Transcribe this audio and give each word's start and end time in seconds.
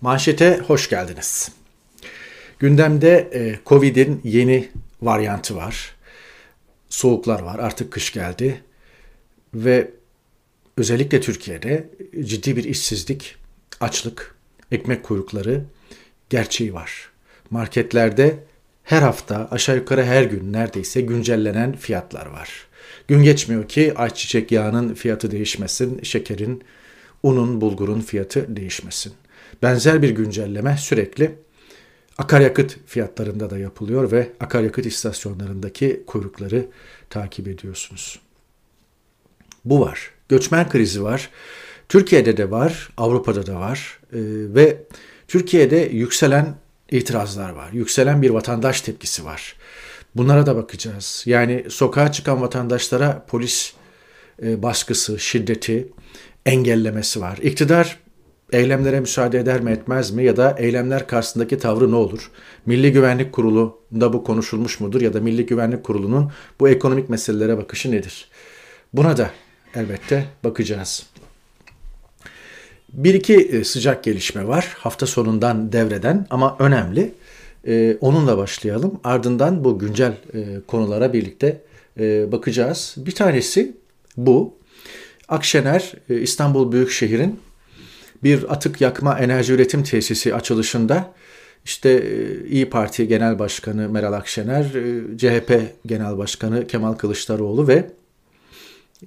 Manşete 0.00 0.60
hoş 0.66 0.90
geldiniz. 0.90 1.52
Gündemde 2.58 3.30
e, 3.34 3.58
Covid'in 3.66 4.20
yeni 4.24 4.68
varyantı 5.02 5.56
var. 5.56 5.96
Soğuklar 6.88 7.40
var, 7.40 7.58
artık 7.58 7.92
kış 7.92 8.12
geldi. 8.12 8.62
Ve 9.54 9.90
özellikle 10.76 11.20
Türkiye'de 11.20 11.90
ciddi 12.24 12.56
bir 12.56 12.64
işsizlik, 12.64 13.36
açlık, 13.80 14.34
ekmek 14.72 15.02
kuyrukları 15.04 15.64
gerçeği 16.30 16.74
var. 16.74 17.10
Marketlerde 17.50 18.38
her 18.84 19.02
hafta 19.02 19.48
aşağı 19.50 19.76
yukarı 19.76 20.04
her 20.04 20.22
gün 20.22 20.52
neredeyse 20.52 21.00
güncellenen 21.00 21.76
fiyatlar 21.76 22.26
var. 22.26 22.66
Gün 23.08 23.22
geçmiyor 23.22 23.68
ki 23.68 23.94
ayçiçek 23.96 24.52
yağının 24.52 24.94
fiyatı 24.94 25.30
değişmesin, 25.30 26.02
şekerin, 26.02 26.62
unun, 27.22 27.60
bulgurun 27.60 28.00
fiyatı 28.00 28.56
değişmesin. 28.56 29.12
Benzer 29.62 30.02
bir 30.02 30.10
güncelleme 30.10 30.76
sürekli 30.76 31.38
akaryakıt 32.18 32.76
fiyatlarında 32.86 33.50
da 33.50 33.58
yapılıyor 33.58 34.12
ve 34.12 34.32
akaryakıt 34.40 34.86
istasyonlarındaki 34.86 36.02
kuyrukları 36.06 36.66
takip 37.10 37.48
ediyorsunuz. 37.48 38.20
Bu 39.64 39.80
var. 39.80 40.10
Göçmen 40.28 40.68
krizi 40.68 41.02
var. 41.02 41.30
Türkiye'de 41.88 42.36
de 42.36 42.50
var, 42.50 42.88
Avrupa'da 42.96 43.46
da 43.46 43.60
var 43.60 43.98
ee, 44.12 44.18
ve 44.54 44.82
Türkiye'de 45.28 45.76
yükselen 45.76 46.54
itirazlar 46.90 47.50
var. 47.50 47.72
Yükselen 47.72 48.22
bir 48.22 48.30
vatandaş 48.30 48.80
tepkisi 48.80 49.24
var. 49.24 49.56
Bunlara 50.14 50.46
da 50.46 50.56
bakacağız. 50.56 51.22
Yani 51.26 51.64
sokağa 51.68 52.12
çıkan 52.12 52.40
vatandaşlara 52.40 53.24
polis 53.28 53.72
e, 54.42 54.62
baskısı, 54.62 55.18
şiddeti, 55.18 55.88
engellemesi 56.46 57.20
var. 57.20 57.38
İktidar 57.42 57.98
eylemlere 58.52 59.00
müsaade 59.00 59.38
eder 59.38 59.60
mi 59.60 59.70
etmez 59.70 60.10
mi 60.10 60.24
ya 60.24 60.36
da 60.36 60.54
eylemler 60.58 61.06
karşısındaki 61.06 61.58
tavrı 61.58 61.90
ne 61.90 61.96
olur? 61.96 62.30
Milli 62.66 62.92
Güvenlik 62.92 63.32
Kurulu'nda 63.32 64.12
bu 64.12 64.24
konuşulmuş 64.24 64.80
mudur 64.80 65.00
ya 65.00 65.14
da 65.14 65.20
Milli 65.20 65.46
Güvenlik 65.46 65.84
Kurulu'nun 65.84 66.32
bu 66.60 66.68
ekonomik 66.68 67.08
meselelere 67.08 67.56
bakışı 67.56 67.90
nedir? 67.90 68.28
Buna 68.92 69.16
da 69.16 69.30
elbette 69.74 70.24
bakacağız. 70.44 71.06
Bir 72.92 73.14
iki 73.14 73.34
e, 73.34 73.64
sıcak 73.64 74.04
gelişme 74.04 74.48
var 74.48 74.76
hafta 74.78 75.06
sonundan 75.06 75.72
devreden 75.72 76.26
ama 76.30 76.56
önemli. 76.58 77.14
Ee, 77.66 77.96
onunla 78.00 78.38
başlayalım. 78.38 79.00
Ardından 79.04 79.64
bu 79.64 79.78
güncel 79.78 80.12
e, 80.34 80.60
konulara 80.66 81.12
birlikte 81.12 81.60
e, 82.00 82.32
bakacağız. 82.32 82.94
Bir 82.96 83.14
tanesi 83.14 83.76
bu. 84.16 84.58
Akşener 85.28 85.92
e, 86.10 86.20
İstanbul 86.20 86.72
Büyükşehir'in 86.72 87.40
bir 88.22 88.52
atık 88.52 88.80
yakma 88.80 89.18
enerji 89.18 89.52
üretim 89.52 89.82
tesisi 89.82 90.34
açılışında 90.34 91.14
işte 91.64 91.90
e, 91.90 92.46
İyi 92.48 92.70
Parti 92.70 93.08
Genel 93.08 93.38
Başkanı 93.38 93.88
Meral 93.88 94.12
Akşener, 94.12 94.64
e, 94.64 95.18
CHP 95.18 95.60
Genel 95.86 96.18
Başkanı 96.18 96.66
Kemal 96.66 96.92
Kılıçdaroğlu 96.92 97.68
ve 97.68 97.90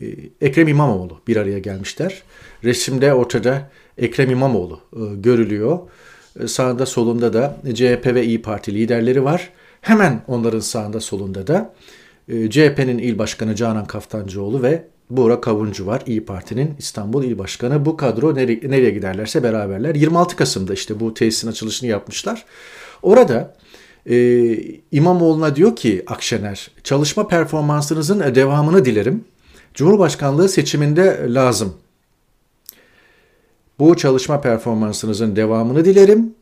e, 0.02 0.06
Ekrem 0.42 0.68
İmamoğlu 0.68 1.22
bir 1.28 1.38
araya 1.38 1.60
gelmişler. 1.60 2.22
Resimde 2.64 3.14
ortada 3.14 3.70
Ekrem 3.98 4.32
İmamoğlu 4.32 4.80
görülüyor. 5.16 5.80
Sağında 6.48 6.86
solunda 6.86 7.34
da 7.34 7.58
CHP 7.74 8.06
ve 8.06 8.26
İyi 8.26 8.42
Parti 8.42 8.74
liderleri 8.74 9.24
var. 9.24 9.50
Hemen 9.82 10.22
onların 10.28 10.60
sağında 10.60 11.00
solunda 11.00 11.48
da 11.48 11.74
CHP'nin 12.28 12.98
il 12.98 13.18
başkanı 13.18 13.56
Canan 13.56 13.86
Kaftancıoğlu 13.86 14.64
ve 14.64 14.88
Buğra 15.12 15.42
Kavuncu 15.42 15.88
var 15.88 16.04
İyi 16.06 16.26
Parti'nin 16.26 16.76
İstanbul 16.80 17.24
İl 17.24 17.38
Başkanı. 17.38 17.86
Bu 17.86 17.98
kadro 17.98 18.36
nereye, 18.36 18.62
nereye 18.64 18.92
giderlerse 18.92 19.44
beraberler. 19.44 19.96
26 19.96 20.36
Kasım'da 20.36 20.74
işte 20.74 21.00
bu 21.00 21.14
tesisin 21.14 21.48
açılışını 21.48 21.90
yapmışlar. 21.90 22.46
Orada 23.02 23.56
e, 24.10 24.16
İmamoğlu'na 24.92 25.56
diyor 25.56 25.76
ki 25.76 26.04
Akşener 26.08 26.72
çalışma 26.84 27.28
performansınızın 27.28 28.36
devamını 28.36 28.86
dilerim. 28.86 29.26
Cumhurbaşkanlığı 29.74 30.50
seçiminde 30.50 31.26
lazım. 31.28 31.74
Bu 33.80 33.98
çalışma 33.98 34.42
performansınızın 34.42 35.36
devamını 35.36 35.86
dilerim 35.86 36.34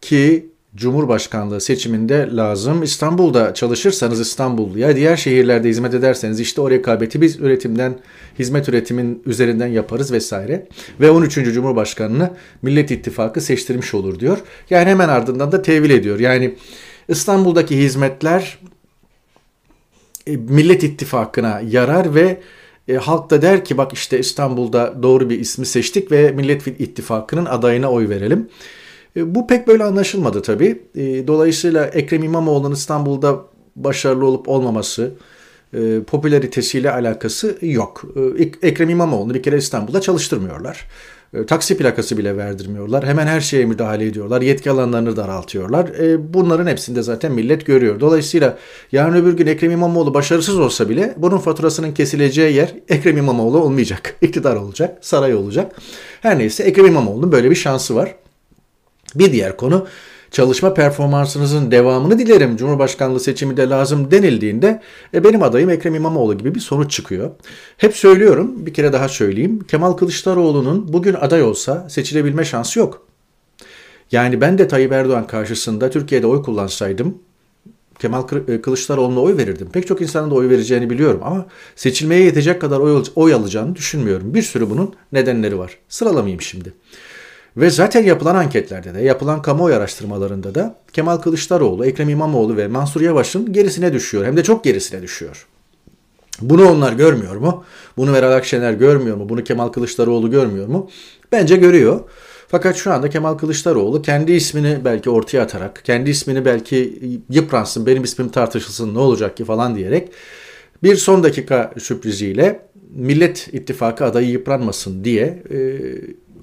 ki 0.00 0.47
Cumhurbaşkanlığı 0.76 1.60
seçiminde 1.60 2.28
lazım. 2.32 2.82
İstanbul'da 2.82 3.54
çalışırsanız 3.54 4.20
İstanbul'ya, 4.20 4.96
diğer 4.96 5.16
şehirlerde 5.16 5.68
hizmet 5.68 5.94
ederseniz 5.94 6.40
işte 6.40 6.60
o 6.60 6.70
rekabeti 6.70 7.20
biz 7.20 7.40
üretimden, 7.40 7.98
hizmet 8.38 8.68
üretimin 8.68 9.22
üzerinden 9.26 9.66
yaparız 9.66 10.12
vesaire. 10.12 10.66
Ve 11.00 11.10
13. 11.10 11.34
Cumhurbaşkanını 11.34 12.30
Millet 12.62 12.90
İttifakı 12.90 13.40
seçtirmiş 13.40 13.94
olur 13.94 14.20
diyor. 14.20 14.38
Yani 14.70 14.90
hemen 14.90 15.08
ardından 15.08 15.52
da 15.52 15.62
tevil 15.62 15.90
ediyor. 15.90 16.20
Yani 16.20 16.54
İstanbul'daki 17.08 17.78
hizmetler 17.78 18.58
e, 20.26 20.36
Millet 20.36 20.82
İttifakı'na 20.82 21.60
yarar 21.68 22.14
ve 22.14 22.40
e, 22.88 22.94
halk 22.94 23.30
da 23.30 23.42
der 23.42 23.64
ki 23.64 23.78
bak 23.78 23.92
işte 23.92 24.18
İstanbul'da 24.18 25.02
doğru 25.02 25.30
bir 25.30 25.40
ismi 25.40 25.66
seçtik 25.66 26.12
ve 26.12 26.32
Millet 26.32 26.66
İttifakı'nın 26.66 27.46
adayına 27.46 27.90
oy 27.90 28.08
verelim. 28.08 28.48
E, 29.18 29.34
bu 29.34 29.46
pek 29.46 29.68
böyle 29.68 29.84
anlaşılmadı 29.84 30.42
tabii. 30.42 30.82
E, 30.94 31.26
dolayısıyla 31.26 31.86
Ekrem 31.86 32.22
İmamoğlu'nun 32.22 32.74
İstanbul'da 32.74 33.38
başarılı 33.76 34.26
olup 34.26 34.48
olmaması, 34.48 35.10
e, 35.74 36.00
popülaritesiyle 36.06 36.92
alakası 36.92 37.58
yok. 37.62 38.04
Ekrem 38.62 38.90
İmamoğlu'nu 38.90 39.34
bir 39.34 39.42
kere 39.42 39.56
İstanbul'da 39.56 40.00
çalıştırmıyorlar. 40.00 40.86
Taksi 41.46 41.76
plakası 41.76 42.18
bile 42.18 42.36
verdirmiyorlar. 42.36 43.06
Hemen 43.06 43.26
her 43.26 43.40
şeye 43.40 43.64
müdahale 43.64 44.06
ediyorlar. 44.06 44.42
Yetki 44.42 44.70
alanlarını 44.70 45.16
daraltıyorlar. 45.16 45.90
Bunların 46.34 46.66
hepsinde 46.66 47.02
zaten 47.02 47.32
millet 47.32 47.66
görüyor. 47.66 48.00
Dolayısıyla 48.00 48.58
yarın 48.92 49.14
öbür 49.14 49.36
gün 49.36 49.46
Ekrem 49.46 49.70
İmamoğlu 49.70 50.14
başarısız 50.14 50.58
olsa 50.58 50.88
bile 50.88 51.14
bunun 51.16 51.38
faturasının 51.38 51.92
kesileceği 51.92 52.54
yer 52.56 52.74
Ekrem 52.88 53.16
İmamoğlu 53.16 53.58
olmayacak. 53.58 54.16
İktidar 54.22 54.56
olacak, 54.56 54.98
saray 55.00 55.34
olacak. 55.34 55.72
Her 56.20 56.38
neyse 56.38 56.62
Ekrem 56.62 56.86
İmamoğlu'nun 56.86 57.32
böyle 57.32 57.50
bir 57.50 57.56
şansı 57.56 57.94
var. 57.94 58.14
Bir 59.14 59.32
diğer 59.32 59.56
konu 59.56 59.86
çalışma 60.30 60.74
performansınızın 60.74 61.70
devamını 61.70 62.18
dilerim 62.18 62.56
Cumhurbaşkanlığı 62.56 63.20
seçimi 63.20 63.56
de 63.56 63.68
lazım 63.68 64.10
denildiğinde 64.10 64.82
e, 65.14 65.24
benim 65.24 65.42
adayım 65.42 65.70
Ekrem 65.70 65.94
İmamoğlu 65.94 66.38
gibi 66.38 66.54
bir 66.54 66.60
sonuç 66.60 66.90
çıkıyor. 66.90 67.30
Hep 67.76 67.96
söylüyorum 67.96 68.66
bir 68.66 68.74
kere 68.74 68.92
daha 68.92 69.08
söyleyeyim 69.08 69.64
Kemal 69.68 69.92
Kılıçdaroğlu'nun 69.92 70.92
bugün 70.92 71.14
aday 71.14 71.42
olsa 71.42 71.88
seçilebilme 71.90 72.44
şansı 72.44 72.78
yok. 72.78 73.06
Yani 74.12 74.40
ben 74.40 74.58
de 74.58 74.68
Tayyip 74.68 74.92
Erdoğan 74.92 75.26
karşısında 75.26 75.90
Türkiye'de 75.90 76.26
oy 76.26 76.42
kullansaydım 76.42 77.18
Kemal 77.98 78.24
e, 78.48 78.60
Kılıçdaroğlu'na 78.60 79.20
oy 79.20 79.36
verirdim. 79.36 79.68
Pek 79.72 79.86
çok 79.86 80.00
insanın 80.00 80.30
da 80.30 80.34
oy 80.34 80.48
vereceğini 80.48 80.90
biliyorum 80.90 81.20
ama 81.24 81.46
seçilmeye 81.76 82.22
yetecek 82.22 82.60
kadar 82.60 82.78
oy, 82.78 83.04
oy 83.14 83.34
alacağını 83.34 83.76
düşünmüyorum. 83.76 84.34
Bir 84.34 84.42
sürü 84.42 84.70
bunun 84.70 84.94
nedenleri 85.12 85.58
var. 85.58 85.78
Sıralamayayım 85.88 86.40
şimdi. 86.40 86.72
Ve 87.58 87.70
zaten 87.70 88.04
yapılan 88.04 88.34
anketlerde 88.34 88.94
de, 88.94 89.00
yapılan 89.00 89.42
kamuoyu 89.42 89.74
araştırmalarında 89.74 90.54
da 90.54 90.76
Kemal 90.92 91.16
Kılıçdaroğlu, 91.16 91.86
Ekrem 91.86 92.08
İmamoğlu 92.08 92.56
ve 92.56 92.68
Mansur 92.68 93.00
Yavaş'ın 93.00 93.52
gerisine 93.52 93.92
düşüyor. 93.92 94.24
Hem 94.24 94.36
de 94.36 94.42
çok 94.42 94.64
gerisine 94.64 95.02
düşüyor. 95.02 95.46
Bunu 96.40 96.70
onlar 96.70 96.92
görmüyor 96.92 97.36
mu? 97.36 97.64
Bunu 97.96 98.10
Meral 98.10 98.32
Akşener 98.32 98.72
görmüyor 98.72 99.16
mu? 99.16 99.28
Bunu 99.28 99.44
Kemal 99.44 99.68
Kılıçdaroğlu 99.68 100.30
görmüyor 100.30 100.66
mu? 100.66 100.90
Bence 101.32 101.56
görüyor. 101.56 102.00
Fakat 102.48 102.76
şu 102.76 102.92
anda 102.92 103.10
Kemal 103.10 103.34
Kılıçdaroğlu 103.34 104.02
kendi 104.02 104.32
ismini 104.32 104.78
belki 104.84 105.10
ortaya 105.10 105.42
atarak, 105.42 105.84
kendi 105.84 106.10
ismini 106.10 106.44
belki 106.44 107.00
yıpransın, 107.30 107.86
benim 107.86 108.04
ismim 108.04 108.28
tartışılsın 108.28 108.94
ne 108.94 108.98
olacak 108.98 109.36
ki 109.36 109.44
falan 109.44 109.76
diyerek 109.76 110.08
bir 110.82 110.96
son 110.96 111.22
dakika 111.22 111.72
sürpriziyle 111.78 112.68
Millet 112.90 113.48
İttifakı 113.52 114.04
adayı 114.04 114.28
yıpranmasın 114.28 115.04
diye 115.04 115.42
e, 115.50 115.58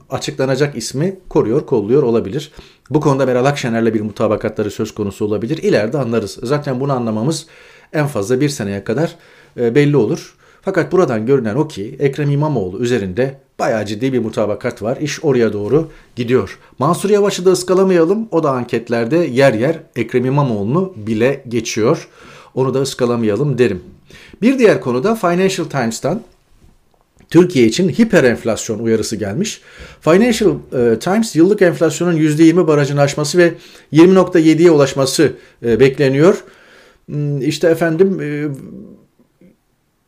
açıklanacak 0.10 0.78
ismi 0.78 1.20
koruyor, 1.30 1.66
kolluyor 1.66 2.04
olabilir. 2.04 2.52
Bu 2.90 3.02
konuda 3.02 3.26
Meral 3.26 3.46
Akşener'le 3.46 3.94
bir 3.94 4.02
mutabakatları 4.02 4.72
söz 4.72 4.94
konusu 4.94 5.26
olabilir. 5.26 5.58
İleride 5.58 5.98
anlarız. 5.98 6.40
Zaten 6.44 6.80
bunu 6.80 6.94
anlamamız 6.94 7.48
en 7.94 8.08
fazla 8.08 8.42
bir 8.42 8.50
seneye 8.50 8.84
kadar 8.84 9.16
e, 9.58 9.76
belli 9.76 9.98
olur. 9.98 10.36
Fakat 10.62 10.92
buradan 10.92 11.26
görünen 11.26 11.56
o 11.56 11.68
ki 11.68 11.96
Ekrem 12.00 12.32
İmamoğlu 12.32 12.80
üzerinde 12.80 13.40
bayağı 13.60 13.86
ciddi 13.86 14.14
bir 14.14 14.20
mutabakat 14.20 14.82
var. 14.82 14.98
İş 14.98 15.24
oraya 15.24 15.54
doğru 15.54 15.90
gidiyor. 16.16 16.60
Mansur 16.80 17.10
Yavaş'ı 17.10 17.46
da 17.46 17.52
ıskalamayalım. 17.52 18.28
O 18.32 18.44
da 18.44 18.52
anketlerde 18.52 19.18
yer 19.18 19.54
yer 19.54 19.80
Ekrem 19.96 20.26
İmamoğlu'nu 20.26 20.94
bile 20.96 21.44
geçiyor. 21.48 22.08
Onu 22.56 22.74
da 22.74 22.82
ıskalamayalım 22.82 23.58
derim. 23.58 23.84
Bir 24.42 24.60
diğer 24.60 24.82
konu 24.82 25.04
da 25.04 25.16
Financial 25.16 25.66
Times'tan 25.66 26.22
Türkiye 27.30 27.68
için 27.68 27.90
hiper 27.90 28.24
enflasyon 28.24 28.80
uyarısı 28.80 29.16
gelmiş. 29.16 29.62
Financial 30.02 30.52
e, 30.52 31.00
Times 31.00 31.36
yıllık 31.36 31.62
enflasyonun 31.62 32.18
%20 32.18 32.68
barajını 32.68 33.02
aşması 33.02 33.38
ve 33.38 33.54
20.7'ye 33.94 34.72
ulaşması 34.72 35.34
e, 35.66 35.80
bekleniyor. 35.80 36.44
Hmm, 37.06 37.42
işte 37.42 37.68
efendim 37.68 38.22
e, 38.22 38.48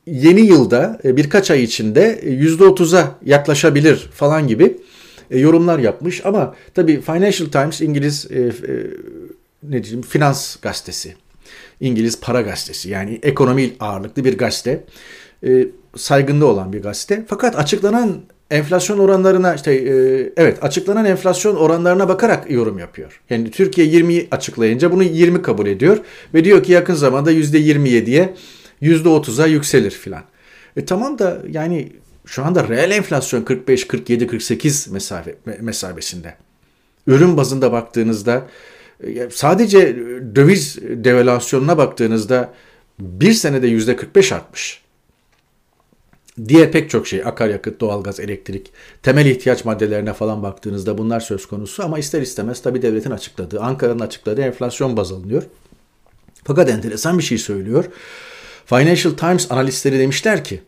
yeni 0.05 0.41
yılda 0.41 0.99
birkaç 1.03 1.51
ay 1.51 1.63
içinde 1.63 2.19
%30'a 2.23 3.15
yaklaşabilir 3.25 4.09
falan 4.13 4.47
gibi 4.47 4.77
yorumlar 5.29 5.79
yapmış 5.79 6.25
ama 6.25 6.55
tabii 6.73 7.01
Financial 7.01 7.49
Times 7.49 7.81
İngiliz 7.81 8.27
ne 9.63 9.83
diyeyim 9.83 10.01
finans 10.01 10.55
gazetesi. 10.55 11.15
İngiliz 11.81 12.19
para 12.19 12.41
gazetesi 12.41 12.89
yani 12.89 13.19
ekonomi 13.23 13.73
ağırlıklı 13.79 14.25
bir 14.25 14.37
gazete. 14.37 14.83
Saygında 15.95 16.45
olan 16.45 16.73
bir 16.73 16.81
gazete. 16.81 17.25
Fakat 17.27 17.55
açıklanan 17.55 18.21
enflasyon 18.51 18.97
oranlarına 18.97 19.55
işte 19.55 19.73
e, 19.73 19.93
evet 20.37 20.63
açıklanan 20.63 21.05
enflasyon 21.05 21.55
oranlarına 21.55 22.09
bakarak 22.09 22.51
yorum 22.51 22.79
yapıyor. 22.79 23.21
Yani 23.29 23.51
Türkiye 23.51 23.87
20 23.87 24.27
açıklayınca 24.31 24.91
bunu 24.91 25.03
20 25.03 25.41
kabul 25.41 25.67
ediyor 25.67 25.97
ve 26.33 26.43
diyor 26.43 26.63
ki 26.63 26.71
yakın 26.71 26.93
zamanda 26.93 27.31
%27'ye 27.31 28.33
%30'a 28.81 29.45
yükselir 29.45 29.91
filan. 29.91 30.23
E 30.77 30.85
tamam 30.85 31.19
da 31.19 31.37
yani 31.51 31.91
şu 32.25 32.45
anda 32.45 32.67
reel 32.67 32.91
enflasyon 32.91 33.43
45, 33.43 33.87
47, 33.87 34.27
48 34.27 34.87
mesafe, 34.87 35.35
mesabesinde. 35.61 36.33
Ürün 37.07 37.37
bazında 37.37 37.71
baktığınızda 37.71 38.47
e, 39.03 39.29
sadece 39.29 39.95
döviz 40.35 40.77
devalüasyonuna 40.81 41.77
baktığınızda 41.77 42.53
bir 42.99 43.33
senede 43.33 43.67
%45 43.67 44.35
artmış. 44.35 44.86
Diğer 46.47 46.71
pek 46.71 46.89
çok 46.89 47.07
şey 47.07 47.25
akaryakıt, 47.25 47.81
doğalgaz, 47.81 48.19
elektrik, 48.19 48.71
temel 49.03 49.25
ihtiyaç 49.25 49.65
maddelerine 49.65 50.13
falan 50.13 50.43
baktığınızda 50.43 50.97
bunlar 50.97 51.19
söz 51.19 51.45
konusu 51.45 51.83
ama 51.83 51.99
ister 51.99 52.21
istemez 52.21 52.61
tabii 52.61 52.81
devletin 52.81 53.11
açıkladığı, 53.11 53.61
Ankara'nın 53.61 53.99
açıkladığı 53.99 54.41
enflasyon 54.41 54.97
baz 54.97 55.11
alınıyor. 55.11 55.43
Fakat 56.43 56.69
enteresan 56.69 57.17
bir 57.17 57.23
şey 57.23 57.37
söylüyor. 57.37 57.85
Financial 58.65 59.13
Times 59.13 59.51
analistleri 59.51 59.99
demişler 59.99 60.43
ki 60.43 60.61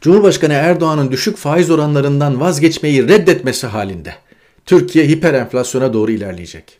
Cumhurbaşkanı 0.00 0.52
Erdoğan'ın 0.52 1.12
düşük 1.12 1.36
faiz 1.36 1.70
oranlarından 1.70 2.40
vazgeçmeyi 2.40 3.08
reddetmesi 3.08 3.66
halinde 3.66 4.14
Türkiye 4.66 5.08
hiper 5.08 5.34
enflasyona 5.34 5.92
doğru 5.92 6.10
ilerleyecek. 6.10 6.78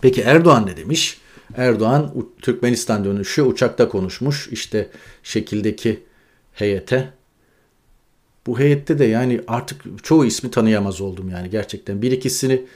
Peki 0.00 0.20
Erdoğan 0.20 0.66
ne 0.66 0.76
demiş? 0.76 1.18
Erdoğan 1.56 2.14
Türkmenistan 2.42 3.04
dönüşü 3.04 3.42
uçakta 3.42 3.88
konuşmuş. 3.88 4.48
İşte 4.52 4.90
şekildeki 5.22 6.02
heyete. 6.54 7.10
Bu 8.46 8.58
heyette 8.58 8.98
de 8.98 9.04
yani 9.04 9.40
artık 9.48 10.04
çoğu 10.04 10.24
ismi 10.24 10.50
tanıyamaz 10.50 11.00
oldum 11.00 11.28
yani 11.28 11.50
gerçekten. 11.50 12.02
Bir 12.02 12.12
ikisinin 12.12 12.68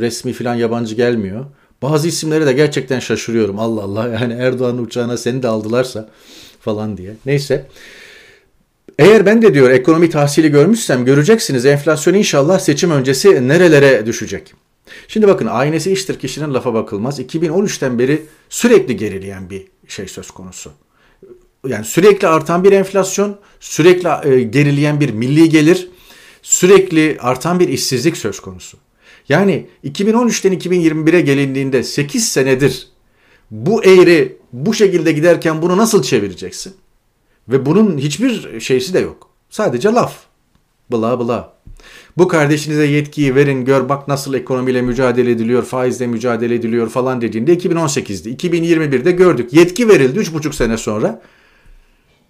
resmi 0.00 0.32
falan 0.32 0.54
yabancı 0.54 0.94
gelmiyor. 0.94 1.46
Bazı 1.82 2.08
isimlere 2.08 2.46
de 2.46 2.52
gerçekten 2.52 3.00
şaşırıyorum. 3.00 3.58
Allah 3.58 3.82
Allah 3.82 4.08
yani 4.08 4.32
Erdoğan'ın 4.32 4.84
uçağına 4.84 5.16
seni 5.16 5.42
de 5.42 5.48
aldılarsa 5.48 6.08
falan 6.60 6.96
diye. 6.96 7.14
Neyse. 7.26 7.66
Eğer 8.98 9.26
ben 9.26 9.42
de 9.42 9.54
diyor 9.54 9.70
ekonomi 9.70 10.10
tahsili 10.10 10.50
görmüşsem 10.50 11.04
göreceksiniz 11.04 11.66
enflasyon 11.66 12.14
inşallah 12.14 12.58
seçim 12.58 12.90
öncesi 12.90 13.48
nerelere 13.48 14.06
düşecek. 14.06 14.54
Şimdi 15.08 15.28
bakın 15.28 15.46
aynesi 15.46 15.92
iştir 15.92 16.18
kişinin 16.18 16.54
lafa 16.54 16.74
bakılmaz. 16.74 17.20
2013'ten 17.20 17.98
beri 17.98 18.22
sürekli 18.48 18.96
gerileyen 18.96 19.50
bir 19.50 19.66
şey 19.88 20.08
söz 20.08 20.30
konusu. 20.30 20.72
Yani 21.68 21.84
sürekli 21.84 22.28
artan 22.28 22.64
bir 22.64 22.72
enflasyon, 22.72 23.38
sürekli 23.60 24.08
e, 24.08 24.42
gerileyen 24.42 25.00
bir 25.00 25.10
milli 25.10 25.48
gelir, 25.48 25.88
sürekli 26.42 27.16
artan 27.20 27.60
bir 27.60 27.68
işsizlik 27.68 28.16
söz 28.16 28.40
konusu. 28.40 28.78
Yani 29.28 29.66
2013'ten 29.84 30.52
2021'e 30.52 31.20
gelindiğinde 31.20 31.82
8 31.82 32.28
senedir 32.28 32.88
bu 33.50 33.84
eğri 33.84 34.36
bu 34.52 34.74
şekilde 34.74 35.12
giderken 35.12 35.62
bunu 35.62 35.76
nasıl 35.76 36.02
çevireceksin? 36.02 36.74
Ve 37.48 37.66
bunun 37.66 37.98
hiçbir 37.98 38.60
şeysi 38.60 38.94
de 38.94 38.98
yok. 38.98 39.28
Sadece 39.50 39.88
laf. 39.88 40.14
Bla 40.92 41.20
bla. 41.20 41.52
Bu 42.16 42.28
kardeşinize 42.28 42.86
yetkiyi 42.86 43.34
verin 43.34 43.64
gör 43.64 43.88
bak 43.88 44.08
nasıl 44.08 44.34
ekonomiyle 44.34 44.82
mücadele 44.82 45.30
ediliyor, 45.30 45.62
faizle 45.62 46.06
mücadele 46.06 46.54
ediliyor 46.54 46.88
falan 46.88 47.20
dediğinde 47.20 47.54
2018'di. 47.54 48.48
2021'de 48.48 49.10
gördük. 49.10 49.52
Yetki 49.52 49.88
verildi 49.88 50.18
3,5 50.18 50.52
sene 50.52 50.76
sonra. 50.76 51.22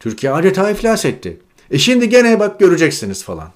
Türkiye 0.02 0.32
adeta 0.32 0.70
iflas 0.70 1.04
etti. 1.04 1.40
E 1.70 1.78
şimdi 1.78 2.08
gene 2.08 2.40
bak 2.40 2.60
göreceksiniz 2.60 3.24
falan. 3.24 3.48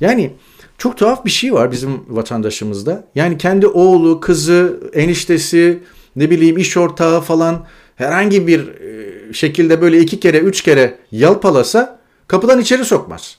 Yani 0.00 0.32
çok 0.78 0.96
tuhaf 0.96 1.24
bir 1.24 1.30
şey 1.30 1.52
var 1.52 1.72
bizim 1.72 2.04
vatandaşımızda. 2.08 3.04
Yani 3.14 3.38
kendi 3.38 3.66
oğlu, 3.66 4.20
kızı, 4.20 4.80
eniştesi, 4.92 5.82
ne 6.16 6.30
bileyim 6.30 6.58
iş 6.58 6.76
ortağı 6.76 7.20
falan 7.20 7.66
herhangi 7.96 8.46
bir 8.46 8.68
e, 8.68 9.32
şekilde 9.32 9.80
böyle 9.80 10.00
iki 10.00 10.20
kere, 10.20 10.38
üç 10.38 10.62
kere 10.62 10.98
yalpalasa 11.12 11.98
kapıdan 12.26 12.60
içeri 12.60 12.84
sokmaz. 12.84 13.36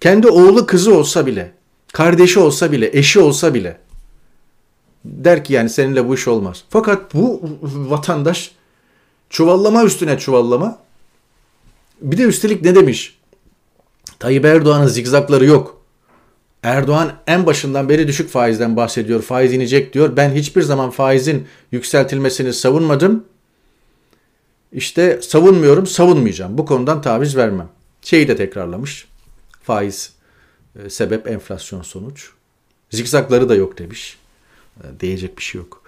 Kendi 0.00 0.28
oğlu, 0.28 0.66
kızı 0.66 0.94
olsa 0.94 1.26
bile, 1.26 1.52
kardeşi 1.92 2.40
olsa 2.40 2.72
bile, 2.72 2.90
eşi 2.98 3.20
olsa 3.20 3.54
bile 3.54 3.78
der 5.04 5.44
ki 5.44 5.52
yani 5.52 5.70
seninle 5.70 6.08
bu 6.08 6.14
iş 6.14 6.28
olmaz. 6.28 6.64
Fakat 6.68 7.14
bu 7.14 7.42
vatandaş 7.62 8.50
çuvallama 9.30 9.84
üstüne 9.84 10.18
çuvallama 10.18 10.78
bir 12.02 12.18
de 12.18 12.22
üstelik 12.22 12.62
ne 12.62 12.74
demiş? 12.74 13.18
Tayyip 14.18 14.44
Erdoğan'ın 14.44 14.86
zigzakları 14.86 15.44
yok. 15.44 15.82
Erdoğan 16.62 17.12
en 17.26 17.46
başından 17.46 17.88
beri 17.88 18.08
düşük 18.08 18.30
faizden 18.30 18.76
bahsediyor. 18.76 19.22
Faiz 19.22 19.52
inecek 19.52 19.92
diyor. 19.92 20.16
Ben 20.16 20.30
hiçbir 20.30 20.62
zaman 20.62 20.90
faizin 20.90 21.46
yükseltilmesini 21.72 22.52
savunmadım. 22.52 23.24
İşte 24.72 25.20
savunmuyorum, 25.22 25.86
savunmayacağım. 25.86 26.58
Bu 26.58 26.66
konudan 26.66 27.02
taviz 27.02 27.36
vermem. 27.36 27.68
Şeyi 28.02 28.28
de 28.28 28.36
tekrarlamış. 28.36 29.08
Faiz 29.62 30.12
e, 30.84 30.90
sebep 30.90 31.28
enflasyon 31.28 31.82
sonuç. 31.82 32.30
Zikzakları 32.90 33.48
da 33.48 33.54
yok 33.54 33.78
demiş. 33.78 34.18
E, 34.80 35.00
diyecek 35.00 35.38
bir 35.38 35.42
şey 35.42 35.58
yok. 35.60 35.81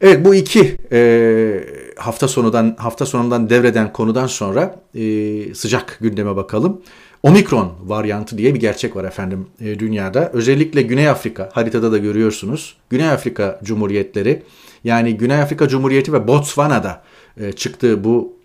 Evet 0.00 0.24
bu 0.24 0.34
iki 0.34 0.76
e, 0.92 1.64
hafta 1.96 2.28
sonudan 2.28 2.76
hafta 2.78 3.06
sonundan 3.06 3.50
devreden 3.50 3.92
konudan 3.92 4.26
sonra 4.26 4.82
e, 4.94 5.54
sıcak 5.54 5.98
gündeme 6.00 6.36
bakalım. 6.36 6.82
Omikron 7.22 7.72
varyantı 7.84 8.38
diye 8.38 8.54
bir 8.54 8.60
gerçek 8.60 8.96
var 8.96 9.04
efendim 9.04 9.46
e, 9.60 9.78
dünyada. 9.78 10.30
Özellikle 10.32 10.82
Güney 10.82 11.08
Afrika 11.08 11.50
haritada 11.52 11.92
da 11.92 11.98
görüyorsunuz. 11.98 12.76
Güney 12.90 13.08
Afrika 13.08 13.60
Cumhuriyetleri 13.62 14.42
yani 14.84 15.16
Güney 15.16 15.40
Afrika 15.40 15.68
Cumhuriyeti 15.68 16.12
ve 16.12 16.28
Botswana'da 16.28 17.02
e, 17.36 17.52
çıktığı 17.52 18.04
bu 18.04 18.36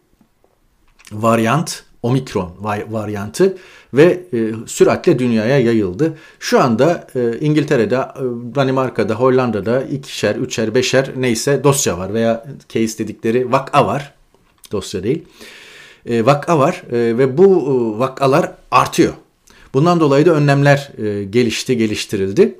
varyant 1.11 1.83
Omikron 2.05 2.51
varyantı 2.89 3.57
ve 3.93 4.23
e, 4.33 4.51
süratle 4.65 5.19
dünyaya 5.19 5.59
yayıldı. 5.59 6.17
Şu 6.39 6.61
anda 6.61 7.07
e, 7.15 7.39
İngiltere'de, 7.39 7.95
e, 7.95 8.21
Danimarka'da, 8.55 9.15
Hollanda'da 9.15 9.81
ikişer, 9.81 10.35
üçer, 10.35 10.75
beşer 10.75 11.11
neyse 11.17 11.63
dosya 11.63 11.97
var 11.97 12.13
veya 12.13 12.45
case 12.69 12.97
dedikleri 12.97 13.51
vaka 13.51 13.87
var. 13.87 14.13
Dosya 14.71 15.03
değil. 15.03 15.25
E, 16.05 16.25
vaka 16.25 16.59
var 16.59 16.83
e, 16.91 17.17
ve 17.17 17.37
bu 17.37 17.45
e, 17.45 17.99
vakalar 17.99 18.51
artıyor. 18.71 19.13
Bundan 19.73 19.99
dolayı 19.99 20.25
da 20.25 20.31
önlemler 20.31 20.91
e, 20.97 21.23
gelişti, 21.23 21.77
geliştirildi. 21.77 22.55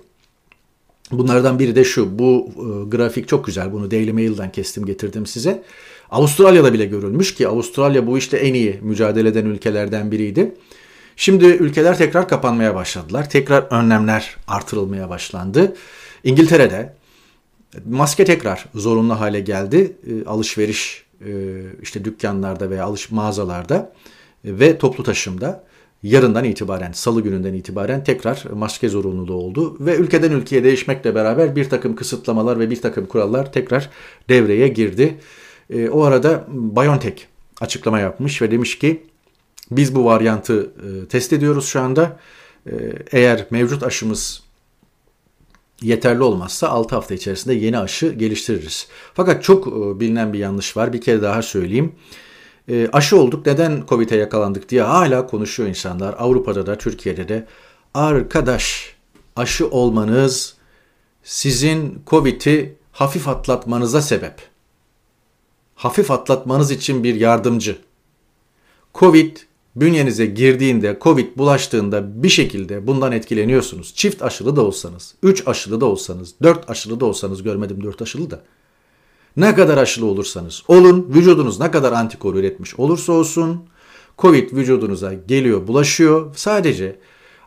Bunlardan 1.12 1.60
biri 1.60 1.76
de 1.76 1.84
şu. 1.84 2.20
Bu 2.20 2.50
e, 2.56 2.90
grafik 2.90 3.28
çok 3.28 3.46
güzel. 3.46 3.74
Bunu 3.74 3.92
Daily 3.92 4.12
Mail'dan 4.12 4.52
kestim 4.52 4.86
getirdim 4.86 5.26
size. 5.26 5.64
Avustralya'da 6.12 6.74
bile 6.74 6.86
görülmüş 6.86 7.36
ki 7.36 7.48
Avustralya 7.48 8.08
bu 8.08 8.18
işte 8.18 8.38
en 8.38 8.54
iyi 8.54 8.80
mücadele 8.82 9.30
eden 9.30 9.46
ülkelerden 9.46 10.12
biriydi. 10.12 10.56
Şimdi 11.16 11.46
ülkeler 11.46 11.98
tekrar 11.98 12.28
kapanmaya 12.28 12.76
başladılar. 12.76 13.30
Tekrar 13.30 13.64
önlemler 13.64 14.36
artırılmaya 14.48 15.10
başlandı. 15.10 15.76
İngiltere'de 16.24 16.94
maske 17.86 18.26
tekrar 18.26 18.66
zorunlu 18.76 19.20
hale 19.20 19.40
geldi. 19.40 19.98
E, 20.08 20.26
alışveriş 20.26 21.06
e, 21.22 21.32
işte 21.82 22.06
dükkanlarda 22.06 22.70
veya 22.70 22.86
alış 22.86 23.12
mağazalarda 23.12 23.94
ve 24.46 24.78
toplu 24.78 25.04
taşımda 25.04 25.64
yarından 26.04 26.44
itibaren, 26.44 26.92
salı 26.92 27.22
gününden 27.22 27.54
itibaren 27.54 28.04
tekrar 28.04 28.44
maske 28.54 28.90
zorunluluğu 28.90 29.34
oldu. 29.34 29.78
Ve 29.80 29.96
ülkeden 29.96 30.32
ülkeye 30.32 30.64
değişmekle 30.64 31.16
beraber 31.16 31.56
bir 31.56 31.70
takım 31.70 31.96
kısıtlamalar 31.96 32.60
ve 32.60 32.70
bir 32.70 32.82
takım 32.82 33.06
kurallar 33.06 33.54
tekrar 33.54 33.90
devreye 34.30 34.68
girdi. 34.68 35.18
E, 35.70 35.90
o 35.90 36.04
arada 36.04 36.46
BioNTech 36.50 37.24
açıklama 37.62 38.00
yapmış 38.00 38.42
ve 38.42 38.52
demiş 38.52 38.80
ki 38.80 39.04
biz 39.72 39.96
bu 39.96 40.06
varyantı 40.06 40.62
e, 40.64 41.08
test 41.08 41.34
ediyoruz 41.34 41.66
şu 41.66 41.82
anda. 41.82 42.20
E, 42.68 42.74
eğer 43.12 43.46
mevcut 43.50 43.84
aşımız 43.84 44.44
yeterli 45.82 46.24
olmazsa 46.24 46.70
6 46.70 46.96
hafta 46.96 47.14
içerisinde 47.14 47.54
yeni 47.54 47.78
aşı 47.78 48.10
geliştiririz. 48.10 48.88
Fakat 49.14 49.44
çok 49.44 49.68
e, 49.68 50.00
bilinen 50.00 50.34
bir 50.34 50.40
yanlış 50.40 50.78
var. 50.78 50.94
Bir 50.94 51.02
kere 51.02 51.22
daha 51.22 51.42
söyleyeyim. 51.42 51.96
E, 52.70 52.88
aşı 52.94 53.18
olduk 53.18 53.46
neden 53.46 53.84
Covid'e 53.90 54.16
yakalandık 54.16 54.70
diye 54.70 54.82
hala 54.82 55.28
konuşuyor 55.28 55.70
insanlar. 55.70 56.16
Avrupa'da 56.18 56.66
da 56.66 56.78
Türkiye'de 56.78 57.28
de. 57.28 57.48
Arkadaş 57.94 58.96
aşı 59.36 59.68
olmanız 59.68 60.56
sizin 61.24 62.02
Covid'i 62.08 62.76
hafif 62.92 63.28
atlatmanıza 63.28 64.02
sebep. 64.02 64.55
Hafif 65.76 66.12
atlatmanız 66.12 66.72
için 66.72 67.04
bir 67.04 67.16
yardımcı. 67.16 67.78
Covid 68.94 69.38
bünyenize 69.76 70.26
girdiğinde, 70.26 70.98
Covid 71.02 71.38
bulaştığında 71.38 72.24
bir 72.24 72.30
şekilde 72.30 72.88
bundan 72.88 73.12
etkileniyorsunuz. 73.12 73.94
Çift 73.96 74.22
aşılı 74.22 74.56
da 74.56 74.62
olsanız, 74.62 75.16
3 75.24 75.48
aşılı 75.48 75.82
da 75.82 75.86
olsanız, 75.86 76.34
4 76.44 76.70
aşılı 76.70 77.00
da 77.00 77.06
olsanız 77.06 77.44
görmedim 77.44 77.84
4 77.84 78.02
aşılı 78.02 78.32
da. 78.32 78.44
Ne 79.38 79.56
kadar 79.56 79.78
aşılı 79.78 80.06
olursanız 80.06 80.64
olun, 80.68 81.10
vücudunuz 81.16 81.60
ne 81.60 81.72
kadar 81.72 81.92
antikor 81.92 82.36
üretmiş 82.36 82.80
olursa 82.80 83.14
olsun, 83.14 83.64
Covid 84.18 84.52
vücudunuza 84.52 85.14
geliyor, 85.14 85.68
bulaşıyor. 85.68 86.36
Sadece 86.36 87.00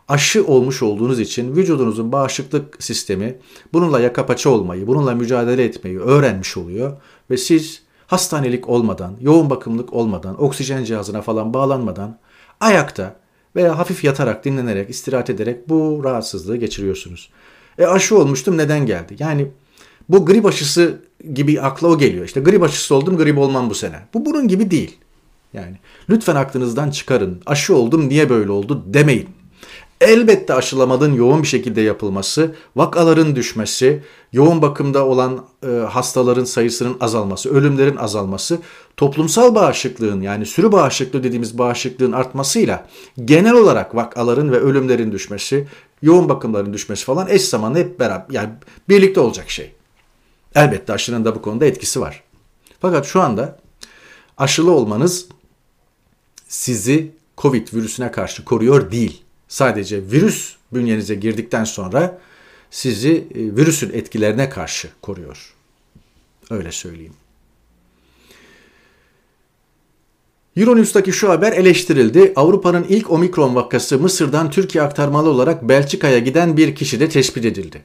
aşı 0.07 0.45
olmuş 0.45 0.83
olduğunuz 0.83 1.19
için 1.19 1.55
vücudunuzun 1.55 2.11
bağışıklık 2.11 2.83
sistemi 2.83 3.39
bununla 3.73 3.99
yaka 3.99 4.25
paça 4.25 4.49
olmayı, 4.49 4.87
bununla 4.87 5.15
mücadele 5.15 5.63
etmeyi 5.63 5.99
öğrenmiş 5.99 6.57
oluyor 6.57 6.97
ve 7.29 7.37
siz 7.37 7.88
hastanelik 8.09 8.69
olmadan, 8.69 9.15
yoğun 9.21 9.49
bakımlık 9.49 9.93
olmadan, 9.93 10.43
oksijen 10.43 10.83
cihazına 10.83 11.21
falan 11.21 11.53
bağlanmadan 11.53 12.17
ayakta 12.59 13.15
veya 13.55 13.77
hafif 13.77 14.03
yatarak, 14.03 14.45
dinlenerek, 14.45 14.89
istirahat 14.89 15.29
ederek 15.29 15.69
bu 15.69 16.01
rahatsızlığı 16.03 16.57
geçiriyorsunuz. 16.57 17.29
E 17.77 17.85
aşı 17.85 18.17
olmuştum 18.17 18.57
neden 18.57 18.85
geldi? 18.85 19.15
Yani 19.19 19.47
bu 20.09 20.25
grip 20.25 20.45
aşısı 20.45 21.01
gibi 21.33 21.61
akla 21.61 21.87
o 21.87 21.97
geliyor. 21.97 22.25
İşte 22.25 22.39
grip 22.39 22.63
aşısı 22.63 22.95
oldum, 22.95 23.17
grip 23.17 23.37
olmam 23.37 23.69
bu 23.69 23.75
sene. 23.75 23.99
Bu 24.13 24.25
bunun 24.25 24.47
gibi 24.47 24.71
değil. 24.71 24.97
Yani 25.53 25.77
lütfen 26.09 26.35
aklınızdan 26.35 26.91
çıkarın. 26.91 27.41
Aşı 27.45 27.75
oldum 27.75 28.09
niye 28.09 28.29
böyle 28.29 28.51
oldu 28.51 28.83
demeyin. 28.87 29.29
Elbette 30.01 30.53
aşılamanın 30.53 31.13
yoğun 31.13 31.43
bir 31.43 31.47
şekilde 31.47 31.81
yapılması, 31.81 32.55
vakaların 32.75 33.35
düşmesi, 33.35 34.03
yoğun 34.33 34.61
bakımda 34.61 35.05
olan 35.05 35.45
e, 35.63 35.67
hastaların 35.67 36.43
sayısının 36.43 36.97
azalması, 36.99 37.49
ölümlerin 37.49 37.95
azalması, 37.95 38.59
toplumsal 38.97 39.55
bağışıklığın 39.55 40.21
yani 40.21 40.45
sürü 40.45 40.71
bağışıklığı 40.71 41.23
dediğimiz 41.23 41.57
bağışıklığın 41.57 42.11
artmasıyla 42.11 42.87
genel 43.25 43.53
olarak 43.53 43.95
vakaların 43.95 44.51
ve 44.51 44.59
ölümlerin 44.59 45.11
düşmesi, 45.11 45.67
yoğun 46.01 46.29
bakımların 46.29 46.73
düşmesi 46.73 47.05
falan 47.05 47.29
eş 47.29 47.41
zamanlı 47.41 47.77
hep 47.77 47.99
beraber 47.99 48.25
yani 48.33 48.49
birlikte 48.89 49.19
olacak 49.19 49.49
şey. 49.49 49.71
Elbette 50.55 50.93
aşının 50.93 51.25
da 51.25 51.35
bu 51.35 51.41
konuda 51.41 51.65
etkisi 51.65 52.01
var. 52.01 52.23
Fakat 52.79 53.05
şu 53.05 53.21
anda 53.21 53.59
aşılı 54.37 54.71
olmanız 54.71 55.27
sizi 56.47 57.11
Covid 57.37 57.67
virüsüne 57.73 58.11
karşı 58.11 58.45
koruyor 58.45 58.91
değil. 58.91 59.23
Sadece 59.49 60.11
virüs 60.11 60.55
bünyenize 60.73 61.15
girdikten 61.15 61.63
sonra 61.63 62.19
sizi 62.71 63.11
e, 63.11 63.55
virüsün 63.55 63.93
etkilerine 63.93 64.49
karşı 64.49 64.89
koruyor. 65.01 65.53
Öyle 66.49 66.71
söyleyeyim. 66.71 67.13
Euronews'taki 70.57 71.13
şu 71.13 71.29
haber 71.29 71.51
eleştirildi. 71.51 72.33
Avrupa'nın 72.35 72.85
ilk 72.89 73.11
omikron 73.11 73.55
vakası 73.55 73.99
Mısır'dan 73.99 74.51
Türkiye 74.51 74.83
aktarmalı 74.83 75.29
olarak 75.29 75.63
Belçika'ya 75.69 76.19
giden 76.19 76.57
bir 76.57 76.75
kişi 76.75 76.99
de 76.99 77.09
tespit 77.09 77.45
edildi. 77.45 77.81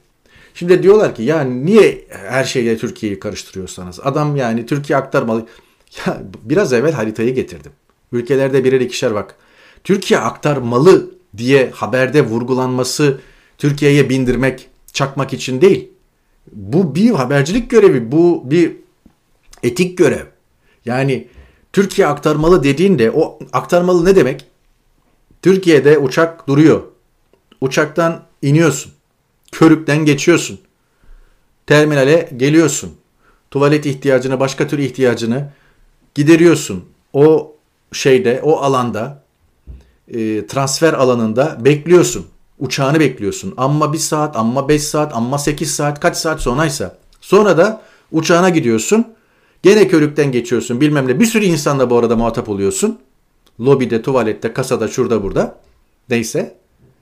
Şimdi 0.54 0.83
diyorlar 0.83 1.14
ki 1.14 1.23
ya 1.23 1.40
niye 1.40 2.04
her 2.09 2.44
şeyle 2.44 2.78
Türkiye'yi 2.78 3.18
karıştırıyorsanız? 3.18 4.00
Adam 4.02 4.37
yani 4.37 4.66
Türkiye 4.66 4.97
aktarmalı. 4.97 5.47
Ya 6.06 6.23
biraz 6.42 6.73
evvel 6.73 6.92
haritayı 6.92 7.35
getirdim. 7.35 7.73
Ülkelerde 8.12 8.64
birer 8.64 8.80
ikişer 8.80 9.14
bak. 9.14 9.37
Türkiye 9.85 10.21
aktarmalı 10.21 11.13
diye 11.37 11.71
haberde 11.71 12.26
vurgulanması 12.26 13.21
Türkiye'ye 13.59 14.09
bindirmek, 14.11 14.69
çakmak 14.93 15.33
için 15.33 15.61
değil. 15.61 15.88
Bu 16.53 16.95
bir 16.95 17.11
habercilik 17.11 17.71
görevi, 17.71 18.12
bu 18.12 18.43
bir 18.50 18.76
etik 19.62 19.99
görev. 19.99 20.26
Yani 20.85 21.29
Türkiye 21.73 22.07
aktarmalı 22.07 22.64
dediğinde 22.64 23.11
o 23.11 23.38
aktarmalı 23.53 24.05
ne 24.05 24.17
demek? 24.17 24.45
Türkiye'de 25.43 25.99
uçak 25.99 26.49
duruyor. 26.49 26.83
Uçaktan 27.61 28.23
iniyorsun. 28.43 28.93
Körükten 29.53 30.05
geçiyorsun. 30.05 30.61
Terminale 31.67 32.31
geliyorsun. 32.37 32.95
Tuvalet 33.50 33.87
ihtiyacını, 33.87 34.41
başka 34.41 34.69
tür 34.69 34.79
ihtiyacını 34.79 35.50
gideriyorsun. 36.14 36.85
O 37.12 37.57
şeyde, 37.93 38.41
o 38.43 38.57
alanda 38.57 39.24
e, 40.08 40.46
transfer 40.46 40.92
alanında 40.92 41.58
bekliyorsun. 41.64 42.26
Uçağını 42.58 43.00
bekliyorsun. 43.00 43.54
Amma 43.56 43.92
bir 43.92 43.99
saat, 43.99 44.37
amma 44.37 44.68
5 44.68 44.82
saat, 44.82 45.16
amma 45.16 45.38
8 45.38 45.75
saat, 45.75 46.00
kaç 46.00 46.16
saat 46.16 46.40
sonraysa. 46.40 46.96
Sonra 47.20 47.58
da 47.58 47.82
uçağına 48.12 48.49
gidiyorsun. 48.49 49.06
Gene 49.62 49.88
körükten 49.88 50.32
geçiyorsun 50.32 50.80
bilmem 50.80 51.08
ne. 51.08 51.20
Bir 51.20 51.26
sürü 51.26 51.44
insanla 51.44 51.90
bu 51.90 51.99
arada 51.99 52.16
muhatap 52.16 52.49
oluyorsun. 52.49 52.99
Lobide, 53.61 54.02
tuvalette, 54.02 54.52
kasada, 54.52 54.88
şurada, 54.88 55.23
burada. 55.23 55.58
Neyse. 56.11 56.54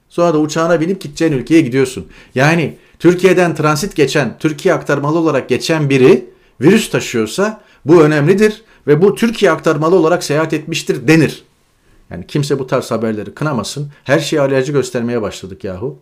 Sonra 0.09 0.35
da 0.35 0.39
uçağına 0.39 0.81
binip 0.81 1.01
gideceğin 1.01 1.33
ülkeye 1.33 1.61
gidiyorsun. 1.61 2.07
Yani 2.35 2.77
Türkiye'den 2.99 3.55
transit 3.55 3.97
geçen, 3.97 4.39
Türkiye 4.39 4.75
aktarmalı 4.75 5.19
olarak 5.19 5.49
geçen 5.49 5.91
biri 5.91 6.31
virüs 6.61 6.91
taşıyorsa 6.91 7.61
bu 7.85 8.03
önemlidir 8.03 8.63
ve 8.87 9.03
bu 9.03 9.15
Türkiye 9.15 9.51
aktarmalı 9.51 9.97
olarak 9.97 10.25
seyahat 10.25 10.53
etmiştir 10.53 11.09
denir. 11.09 11.45
Yani 12.13 12.27
kimse 12.27 12.59
bu 12.59 12.67
tarz 12.67 12.91
haberleri 12.91 13.35
kınamasın. 13.35 13.91
Her 14.05 14.19
şeye 14.19 14.41
alerji 14.41 14.73
göstermeye 14.73 15.23
başladık 15.23 15.65
yahu. 15.65 15.99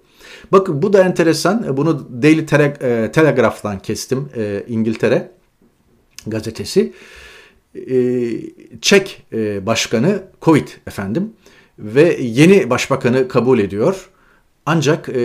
Bakın 0.53 0.83
bu 0.83 0.93
da 0.93 1.05
enteresan. 1.05 1.77
Bunu 1.77 2.23
Daily 2.23 2.41
Tele- 2.41 3.13
Telegraph'tan 3.13 3.79
kestim 3.79 4.29
e, 4.37 4.65
İngiltere 4.69 5.31
gazetesi. 6.27 6.93
E, 7.75 7.97
Çek 8.81 9.23
e, 9.33 9.67
başkanı 9.67 10.23
Covid 10.43 10.69
efendim 10.87 11.33
ve 11.79 12.17
yeni 12.21 12.71
başbakanı 12.71 13.29
kabul 13.29 13.59
ediyor. 13.59 14.11
Ancak 14.67 15.09
e, 15.09 15.23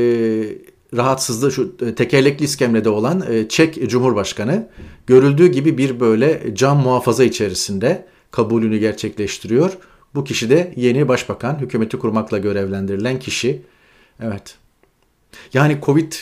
rahatsızlığı 0.98 1.52
şu 1.52 1.96
tekerlekli 1.96 2.46
iskemlede 2.46 2.90
olan 2.90 3.24
e, 3.30 3.48
Çek 3.48 3.90
Cumhurbaşkanı 3.90 4.68
görüldüğü 5.08 5.48
gibi 5.48 5.78
bir 5.78 6.00
böyle 6.00 6.56
cam 6.56 6.78
muhafaza 6.78 7.24
içerisinde 7.24 8.06
kabulünü 8.32 8.78
gerçekleştiriyor. 8.78 9.78
Bu 10.16 10.24
kişi 10.24 10.50
de 10.50 10.74
yeni 10.76 11.08
başbakan, 11.08 11.60
hükümeti 11.60 11.98
kurmakla 11.98 12.38
görevlendirilen 12.38 13.20
kişi. 13.20 13.62
Evet. 14.22 14.56
Yani 15.54 15.78
Covid 15.84 16.14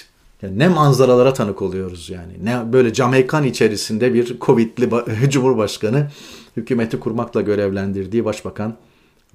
yani 0.41 0.59
ne 0.59 0.67
manzaralara 0.67 1.33
tanık 1.33 1.61
oluyoruz 1.61 2.09
yani. 2.09 2.33
Ne 2.43 2.73
böyle 2.73 2.93
Cameykan 2.93 3.43
içerisinde 3.43 4.13
bir 4.13 4.39
Covid'li 4.39 5.29
cumhurbaşkanı 5.29 6.11
hükümeti 6.57 6.99
kurmakla 6.99 7.41
görevlendirdiği 7.41 8.25
başbakan 8.25 8.77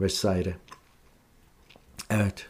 vesaire. 0.00 0.57
Evet. 2.11 2.47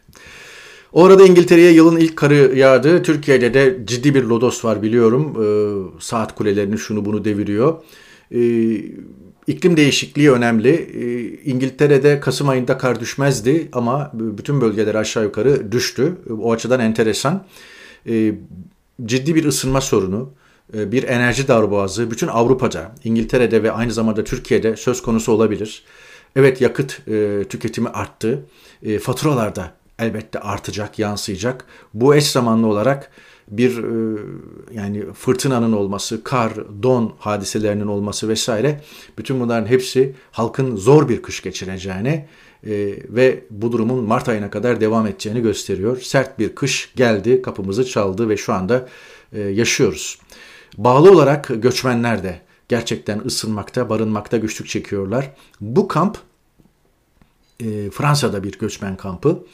Orada 0.93 1.27
İngiltere'ye 1.27 1.73
yılın 1.73 1.97
ilk 1.97 2.17
karı 2.17 2.59
yağdı. 2.59 3.03
Türkiye'de 3.03 3.55
de 3.55 3.79
ciddi 3.85 4.15
bir 4.15 4.23
lodos 4.23 4.65
var 4.65 4.83
biliyorum. 4.83 5.37
Ee, 5.37 6.01
saat 6.01 6.35
kulelerini 6.35 6.79
şunu 6.79 7.05
bunu 7.05 7.25
deviriyor. 7.25 7.83
Ee, 8.35 8.39
İklim 9.49 9.77
değişikliği 9.77 10.33
önemli. 10.33 10.71
Ee, 10.71 11.51
İngiltere'de 11.51 12.21
Kasım 12.21 12.49
ayında 12.49 12.79
kar 12.79 13.01
düşmezdi 13.01 13.69
ama 13.73 14.11
bütün 14.15 14.61
bölgeler 14.61 14.95
aşağı 14.95 15.25
yukarı 15.25 15.73
düştü. 15.73 16.19
O 16.43 16.53
açıdan 16.53 16.81
enteresan. 16.81 17.45
Ee, 18.09 18.35
ciddi 19.05 19.35
bir 19.35 19.45
ısınma 19.45 19.81
sorunu, 19.81 20.31
e, 20.75 20.93
bir 20.93 21.03
enerji 21.03 21.49
darboğazı 21.49 22.11
bütün 22.11 22.27
Avrupa'da, 22.27 22.95
İngiltere'de 23.05 23.63
ve 23.63 23.73
aynı 23.73 23.93
zamanda 23.93 24.25
Türkiye'de 24.25 24.77
söz 24.77 25.03
konusu 25.03 25.33
olabilir. 25.33 25.85
Evet 26.37 26.61
yakıt 26.61 27.09
e, 27.09 27.45
tüketimi 27.49 27.89
arttı. 27.89 28.47
E, 28.83 28.99
faturalarda 28.99 29.73
elbette 29.99 30.41
artacak, 30.41 30.99
yansıyacak. 30.99 31.65
Bu 31.95 32.15
eş 32.15 32.31
zamanlı 32.31 32.67
olarak 32.67 33.11
bir 33.51 33.79
e, 33.79 34.19
yani 34.73 35.13
fırtınanın 35.13 35.73
olması, 35.73 36.25
kar, 36.25 36.53
don 36.83 37.15
hadiselerinin 37.19 37.87
olması 37.87 38.29
vesaire 38.29 38.81
bütün 39.19 39.41
bunların 39.41 39.67
hepsi 39.67 40.15
halkın 40.33 40.77
zor 40.77 41.09
bir 41.09 41.23
kış 41.23 41.43
geçireceğini 41.43 42.27
e, 42.67 42.95
ve 43.09 43.45
bu 43.51 43.73
durumun 43.73 44.05
Mart 44.05 44.29
ayına 44.29 44.51
kadar 44.51 44.81
devam 44.81 45.07
edeceğini 45.07 45.43
gösteriyor. 45.43 46.01
Sert 46.01 46.39
bir 46.39 46.55
kış 46.55 46.93
geldi, 46.97 47.43
kapımızı 47.43 47.85
çaldı 47.85 48.29
ve 48.29 48.37
şu 48.37 48.53
anda 48.53 48.89
e, 49.33 49.41
yaşıyoruz. 49.41 50.19
Bağlı 50.77 51.13
olarak 51.13 51.51
göçmenler 51.55 52.23
de 52.23 52.41
gerçekten 52.69 53.19
ısınmakta, 53.19 53.89
barınmakta 53.89 54.37
güçlük 54.37 54.69
çekiyorlar. 54.69 55.31
Bu 55.61 55.89
kamp 55.89 56.19
Fransa'da 57.93 58.45
bir 58.45 58.59
göçmen 58.59 58.97
kampı. 58.97 59.45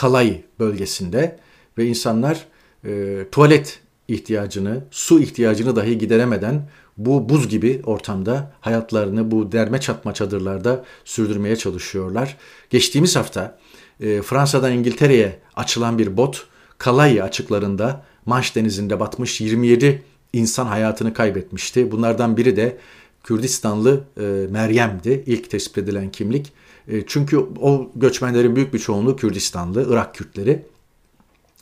Calais 0.00 0.36
bölgesinde 0.58 1.38
ve 1.78 1.84
insanlar 1.84 2.46
e, 2.84 3.24
tuvalet 3.32 3.80
ihtiyacını, 4.08 4.84
su 4.90 5.20
ihtiyacını 5.20 5.76
dahi 5.76 5.98
gideremeden 5.98 6.68
bu 6.96 7.28
buz 7.28 7.48
gibi 7.48 7.82
ortamda 7.86 8.52
hayatlarını 8.60 9.30
bu 9.30 9.52
derme 9.52 9.80
çatma 9.80 10.14
çadırlarda 10.14 10.84
sürdürmeye 11.04 11.56
çalışıyorlar. 11.56 12.36
Geçtiğimiz 12.70 13.16
hafta 13.16 13.58
e, 14.00 14.22
Fransa'dan 14.22 14.72
İngiltere'ye 14.72 15.38
açılan 15.56 15.98
bir 15.98 16.16
bot 16.16 16.46
Calais 16.84 17.20
açıklarında 17.20 18.04
Manş 18.26 18.56
denizinde 18.56 19.00
batmış 19.00 19.40
27 19.40 20.02
insan 20.32 20.66
hayatını 20.66 21.14
kaybetmişti. 21.14 21.90
Bunlardan 21.90 22.36
biri 22.36 22.56
de 22.56 22.78
Kürdistanlı 23.24 24.04
e, 24.16 24.22
Meryem'di. 24.50 25.24
İlk 25.26 25.50
tespit 25.50 25.78
edilen 25.78 26.12
kimlik 26.12 26.52
E, 26.88 27.06
çünkü 27.06 27.38
o 27.60 27.90
göçmenlerin 27.94 28.56
büyük 28.56 28.74
bir 28.74 28.78
çoğunluğu 28.78 29.16
Kürdistanlı, 29.16 29.86
Irak 29.90 30.14
Kürtleri. 30.14 30.66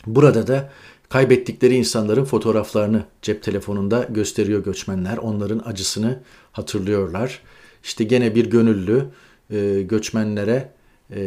Burada 0.06 0.46
da 0.46 0.70
kaybettikleri 1.10 1.74
insanların 1.74 2.24
fotoğraflarını 2.24 3.04
cep 3.22 3.42
telefonunda 3.42 4.06
gösteriyor 4.10 4.64
göçmenler. 4.64 5.16
Onların 5.16 5.62
acısını 5.64 6.20
hatırlıyorlar. 6.52 7.42
İşte 7.84 8.04
gene 8.04 8.34
bir 8.34 8.50
gönüllü 8.50 9.06
e, 9.50 9.82
göçmenlere 9.82 10.72
e, 11.14 11.22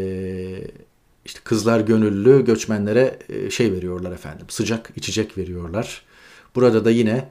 işte 1.25 1.40
kızlar 1.44 1.80
gönüllü 1.80 2.46
göçmenlere 2.46 3.20
e, 3.30 3.50
şey 3.50 3.72
veriyorlar 3.72 4.12
efendim. 4.12 4.46
Sıcak 4.50 4.92
içecek 4.96 5.38
veriyorlar. 5.38 6.02
Burada 6.56 6.86
da 6.86 6.92
yine 6.92 7.30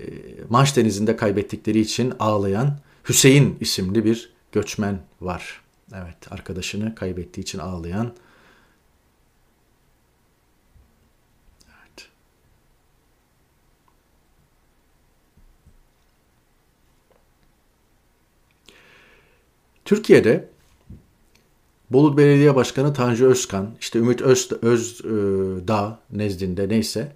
e, 0.00 0.04
Manş 0.48 0.76
Denizi'nde 0.76 1.16
kaybettikleri 1.16 1.80
için 1.80 2.12
ağlayan 2.18 2.78
Hüseyin 3.08 3.56
isimli 3.60 4.04
bir 4.04 4.32
göçmen 4.52 4.98
var. 5.20 5.60
Evet, 5.94 6.32
arkadaşını 6.32 6.94
kaybettiği 6.94 7.42
için 7.42 7.58
ağlayan. 7.58 8.12
Türkiye'de 19.84 20.48
Bolu 21.90 22.16
Belediye 22.16 22.54
Başkanı 22.54 22.94
Tanju 22.94 23.26
Özkan, 23.26 23.70
işte 23.80 23.98
Ümit 23.98 24.20
Öz, 24.20 24.52
Özdağ 24.62 26.00
e, 26.14 26.18
nezdinde 26.18 26.68
neyse 26.68 27.12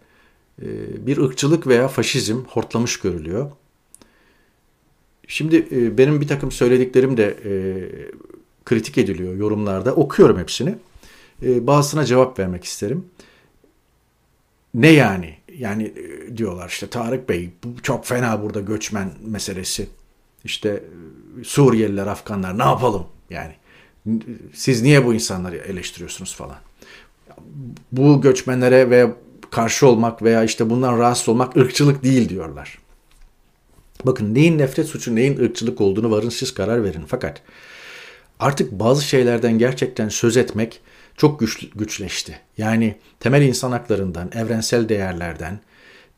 e, 0.62 0.66
bir 1.06 1.18
ırkçılık 1.18 1.66
veya 1.66 1.88
faşizm 1.88 2.36
hortlamış 2.44 3.00
görülüyor. 3.00 3.50
Şimdi 5.26 5.66
e, 5.72 5.98
benim 5.98 6.20
bir 6.20 6.28
takım 6.28 6.52
söylediklerim 6.52 7.16
de 7.16 7.36
kritik 8.64 8.98
ediliyor 8.98 9.34
yorumlarda. 9.34 9.94
Okuyorum 9.94 10.38
hepsini. 10.38 10.74
Bazısına 11.42 12.04
cevap 12.04 12.38
vermek 12.38 12.64
isterim. 12.64 13.04
Ne 14.74 14.88
yani? 14.88 15.36
Yani 15.58 15.94
diyorlar 16.36 16.68
işte 16.68 16.86
Tarık 16.86 17.28
Bey 17.28 17.50
çok 17.82 18.06
fena 18.06 18.42
burada 18.42 18.60
göçmen 18.60 19.12
meselesi. 19.26 19.86
İşte 20.44 20.82
Suriyeliler, 21.44 22.06
Afganlar 22.06 22.58
ne 22.58 22.62
yapalım 22.62 23.06
yani 23.30 23.52
siz 24.54 24.82
niye 24.82 25.06
bu 25.06 25.14
insanları 25.14 25.56
eleştiriyorsunuz 25.56 26.34
falan. 26.34 26.56
Bu 27.92 28.20
göçmenlere 28.20 28.90
ve 28.90 29.12
karşı 29.50 29.86
olmak 29.86 30.22
veya 30.22 30.44
işte 30.44 30.70
bundan 30.70 30.98
rahatsız 30.98 31.28
olmak 31.28 31.56
ırkçılık 31.56 32.02
değil 32.02 32.28
diyorlar. 32.28 32.78
Bakın 34.04 34.34
neyin 34.34 34.58
nefret 34.58 34.86
suçu 34.86 35.14
neyin 35.14 35.38
ırkçılık 35.38 35.80
olduğunu 35.80 36.10
varın 36.10 36.28
siz 36.28 36.54
karar 36.54 36.84
verin. 36.84 37.04
Fakat 37.06 37.42
artık 38.40 38.72
bazı 38.72 39.04
şeylerden 39.04 39.58
gerçekten 39.58 40.08
söz 40.08 40.36
etmek 40.36 40.80
çok 41.16 41.40
güç, 41.40 41.68
güçleşti. 41.74 42.40
Yani 42.58 42.96
temel 43.20 43.42
insan 43.42 43.70
haklarından, 43.72 44.30
evrensel 44.34 44.88
değerlerden, 44.88 45.60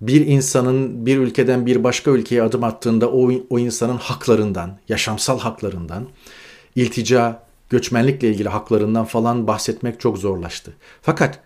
bir 0.01 0.27
insanın 0.27 1.07
bir 1.07 1.19
ülkeden 1.19 1.67
bir 1.67 1.85
başka 1.85 2.11
ülkeye 2.11 2.43
adım 2.43 2.65
attığında 2.65 3.11
o, 3.11 3.31
o 3.51 3.59
insanın 3.59 3.97
haklarından, 3.97 4.79
yaşamsal 4.89 5.39
haklarından, 5.39 6.09
iltica, 6.77 7.43
göçmenlikle 7.71 8.29
ilgili 8.29 8.49
haklarından 8.49 9.05
falan 9.05 9.47
bahsetmek 9.47 10.01
çok 10.01 10.19
zorlaştı. 10.19 10.73
Fakat 11.03 11.41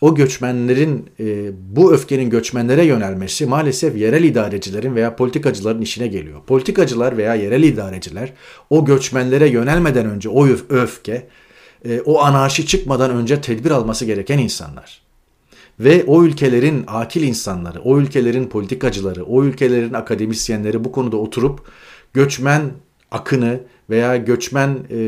o 0.00 0.14
göçmenlerin 0.14 1.10
e, 1.20 1.50
bu 1.76 1.92
öfkenin 1.92 2.30
göçmenlere 2.30 2.84
yönelmesi 2.84 3.46
maalesef 3.46 3.96
yerel 3.96 4.24
idarecilerin 4.24 4.94
veya 4.94 5.16
politikacıların 5.16 5.82
işine 5.82 6.06
geliyor. 6.06 6.40
Politikacılar 6.46 7.16
veya 7.16 7.34
yerel 7.34 7.62
idareciler 7.62 8.32
o 8.70 8.84
göçmenlere 8.84 9.48
yönelmeden 9.48 10.06
önce 10.06 10.28
o 10.28 10.46
öfke, 10.68 11.28
e, 11.84 12.00
o 12.00 12.22
anarşi 12.22 12.66
çıkmadan 12.66 13.10
önce 13.10 13.40
tedbir 13.40 13.70
alması 13.70 14.04
gereken 14.04 14.38
insanlar. 14.38 15.05
Ve 15.80 16.04
o 16.06 16.24
ülkelerin 16.24 16.84
akil 16.86 17.22
insanları, 17.22 17.80
o 17.80 17.98
ülkelerin 17.98 18.48
politikacıları, 18.48 19.24
o 19.24 19.44
ülkelerin 19.44 19.94
akademisyenleri 19.94 20.84
bu 20.84 20.92
konuda 20.92 21.16
oturup 21.16 21.60
göçmen 22.14 22.70
akını 23.10 23.60
veya 23.90 24.16
göçmen 24.16 24.78
e, 24.90 24.98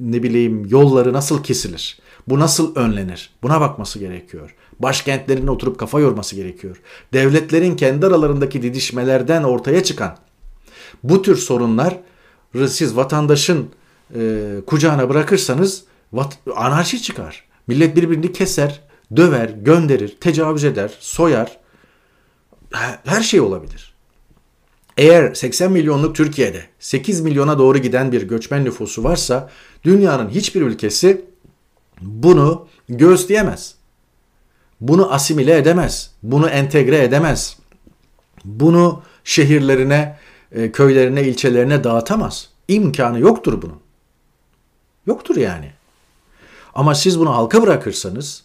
ne 0.00 0.22
bileyim 0.22 0.66
yolları 0.68 1.12
nasıl 1.12 1.42
kesilir? 1.42 1.98
Bu 2.28 2.38
nasıl 2.38 2.76
önlenir? 2.76 3.30
Buna 3.42 3.60
bakması 3.60 3.98
gerekiyor. 3.98 4.54
Başkentlerine 4.78 5.50
oturup 5.50 5.78
kafa 5.78 6.00
yorması 6.00 6.36
gerekiyor. 6.36 6.80
Devletlerin 7.12 7.76
kendi 7.76 8.06
aralarındaki 8.06 8.62
didişmelerden 8.62 9.42
ortaya 9.42 9.84
çıkan 9.84 10.16
bu 11.02 11.22
tür 11.22 11.36
sorunlar 11.36 11.98
siz 12.68 12.96
vatandaşın 12.96 13.70
e, 14.14 14.50
kucağına 14.66 15.08
bırakırsanız 15.08 15.84
vat, 16.12 16.38
anarşi 16.56 17.02
çıkar. 17.02 17.44
Millet 17.66 17.96
birbirini 17.96 18.32
keser, 18.32 18.80
döver, 19.16 19.48
gönderir, 19.48 20.16
tecavüz 20.20 20.64
eder, 20.64 20.96
soyar. 21.00 21.58
Her 23.04 23.22
şey 23.22 23.40
olabilir. 23.40 23.92
Eğer 24.96 25.34
80 25.34 25.72
milyonluk 25.72 26.16
Türkiye'de 26.16 26.62
8 26.78 27.20
milyona 27.20 27.58
doğru 27.58 27.78
giden 27.78 28.12
bir 28.12 28.22
göçmen 28.22 28.64
nüfusu 28.64 29.04
varsa 29.04 29.50
dünyanın 29.84 30.28
hiçbir 30.28 30.62
ülkesi 30.62 31.24
bunu 32.00 32.66
göğüsleyemez. 32.88 33.74
Bunu 34.80 35.12
asimile 35.12 35.56
edemez. 35.56 36.10
Bunu 36.22 36.48
entegre 36.48 37.04
edemez. 37.04 37.58
Bunu 38.44 39.02
şehirlerine, 39.24 40.18
e, 40.52 40.72
köylerine, 40.72 41.22
ilçelerine 41.22 41.84
dağıtamaz. 41.84 42.48
İmkanı 42.68 43.20
yoktur 43.20 43.62
bunun. 43.62 43.80
Yoktur 45.06 45.36
yani. 45.36 45.72
Ama 46.74 46.94
siz 46.94 47.18
bunu 47.18 47.34
halka 47.34 47.62
bırakırsanız 47.62 48.44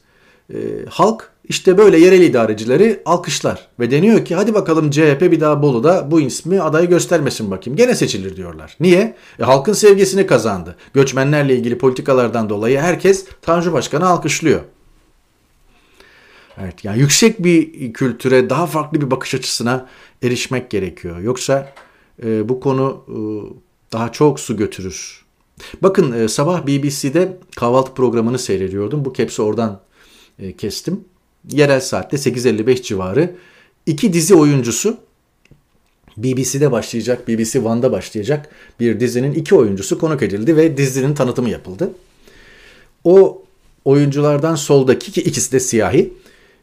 e, 0.53 0.57
halk 0.89 1.31
işte 1.49 1.77
böyle 1.77 1.99
yerel 1.99 2.21
idarecileri 2.21 3.01
alkışlar 3.05 3.67
ve 3.79 3.91
deniyor 3.91 4.25
ki 4.25 4.35
hadi 4.35 4.53
bakalım 4.53 4.91
CHP 4.91 5.21
bir 5.21 5.39
daha 5.39 5.61
Bolu'da 5.61 6.11
bu 6.11 6.21
ismi 6.21 6.61
adayı 6.61 6.89
göstermesin 6.89 7.51
bakayım. 7.51 7.77
Gene 7.77 7.95
seçilir 7.95 8.35
diyorlar. 8.35 8.77
Niye? 8.79 9.15
E, 9.39 9.43
halkın 9.43 9.73
sevgisini 9.73 10.27
kazandı. 10.27 10.75
Göçmenlerle 10.93 11.55
ilgili 11.55 11.77
politikalardan 11.77 12.49
dolayı 12.49 12.79
herkes 12.79 13.25
Tanju 13.41 13.73
Başkan'ı 13.73 14.07
alkışlıyor. 14.07 14.61
Evet 16.61 16.85
yani 16.85 16.99
yüksek 16.99 17.43
bir 17.43 17.93
kültüre 17.93 18.49
daha 18.49 18.65
farklı 18.65 19.01
bir 19.01 19.11
bakış 19.11 19.33
açısına 19.33 19.87
erişmek 20.23 20.69
gerekiyor. 20.69 21.19
Yoksa 21.19 21.73
e, 22.23 22.49
bu 22.49 22.59
konu 22.59 23.03
e, 23.07 23.17
daha 23.93 24.11
çok 24.11 24.39
su 24.39 24.57
götürür. 24.57 25.25
Bakın 25.81 26.11
e, 26.11 26.27
sabah 26.27 26.67
BBC'de 26.67 27.37
kahvaltı 27.55 27.93
programını 27.93 28.39
seyrediyordum. 28.39 29.05
Bu 29.05 29.13
kepsi 29.13 29.41
oradan 29.41 29.79
e, 30.39 30.53
kestim. 30.53 31.05
Yerel 31.51 31.79
saatte 31.79 32.17
8.55 32.17 32.83
civarı. 32.83 33.35
iki 33.85 34.13
dizi 34.13 34.35
oyuncusu 34.35 34.97
BBC'de 36.17 36.71
başlayacak, 36.71 37.27
BBC 37.27 37.59
One'da 37.59 37.91
başlayacak 37.91 38.49
bir 38.79 38.99
dizinin 38.99 39.33
iki 39.33 39.55
oyuncusu 39.55 39.99
konuk 39.99 40.21
edildi 40.21 40.55
ve 40.55 40.77
dizinin 40.77 41.13
tanıtımı 41.13 41.49
yapıldı. 41.49 41.91
O 43.03 43.43
oyunculardan 43.85 44.55
soldaki 44.55 45.11
ki 45.11 45.21
ikisi 45.21 45.51
de 45.51 45.59
siyahi. 45.59 46.13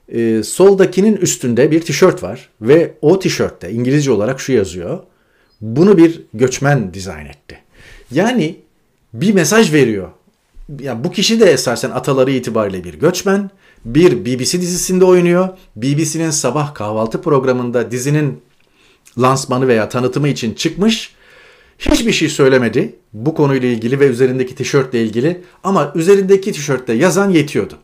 E, 0.09 0.43
soldakinin 0.43 1.17
üstünde 1.17 1.71
bir 1.71 1.81
tişört 1.81 2.23
var 2.23 2.51
ve 2.61 2.95
o 3.03 3.19
tişörtte 3.19 3.71
İngilizce 3.71 4.11
olarak 4.13 4.41
şu 4.41 4.53
yazıyor. 4.53 4.99
Bunu 5.61 5.97
bir 5.97 6.23
göçmen 6.35 6.95
dizayn 6.95 7.27
etti. 7.27 7.59
Yani 8.11 8.57
bir 9.15 9.35
mesaj 9.35 9.73
veriyor. 9.73 10.09
Yani 10.81 11.05
bu 11.05 11.11
kişi 11.11 11.41
de 11.41 11.45
esasen 11.45 11.91
ataları 11.91 12.31
itibariyle 12.31 12.85
bir 12.85 12.95
göçmen 12.95 13.51
bir 13.85 14.25
BBC 14.25 14.61
dizisinde 14.61 15.05
oynuyor. 15.05 15.49
BBC'nin 15.77 16.31
sabah 16.31 16.75
kahvaltı 16.75 17.23
programında 17.23 17.91
dizinin 17.91 18.43
lansmanı 19.19 19.69
veya 19.69 19.89
tanıtımı 19.89 20.29
için 20.29 20.55
çıkmış. 20.55 21.15
Hiçbir 21.79 22.13
şey 22.13 22.29
söylemedi 22.29 22.97
bu 23.13 23.35
konuyla 23.35 23.69
ilgili 23.69 24.01
ve 24.01 24.07
üzerindeki 24.07 24.55
tişörtle 24.55 25.03
ilgili 25.05 25.45
ama 25.65 25.93
üzerindeki 25.95 26.53
tişörtte 26.53 26.93
yazan 26.93 27.31
yetiyordu. 27.31 27.79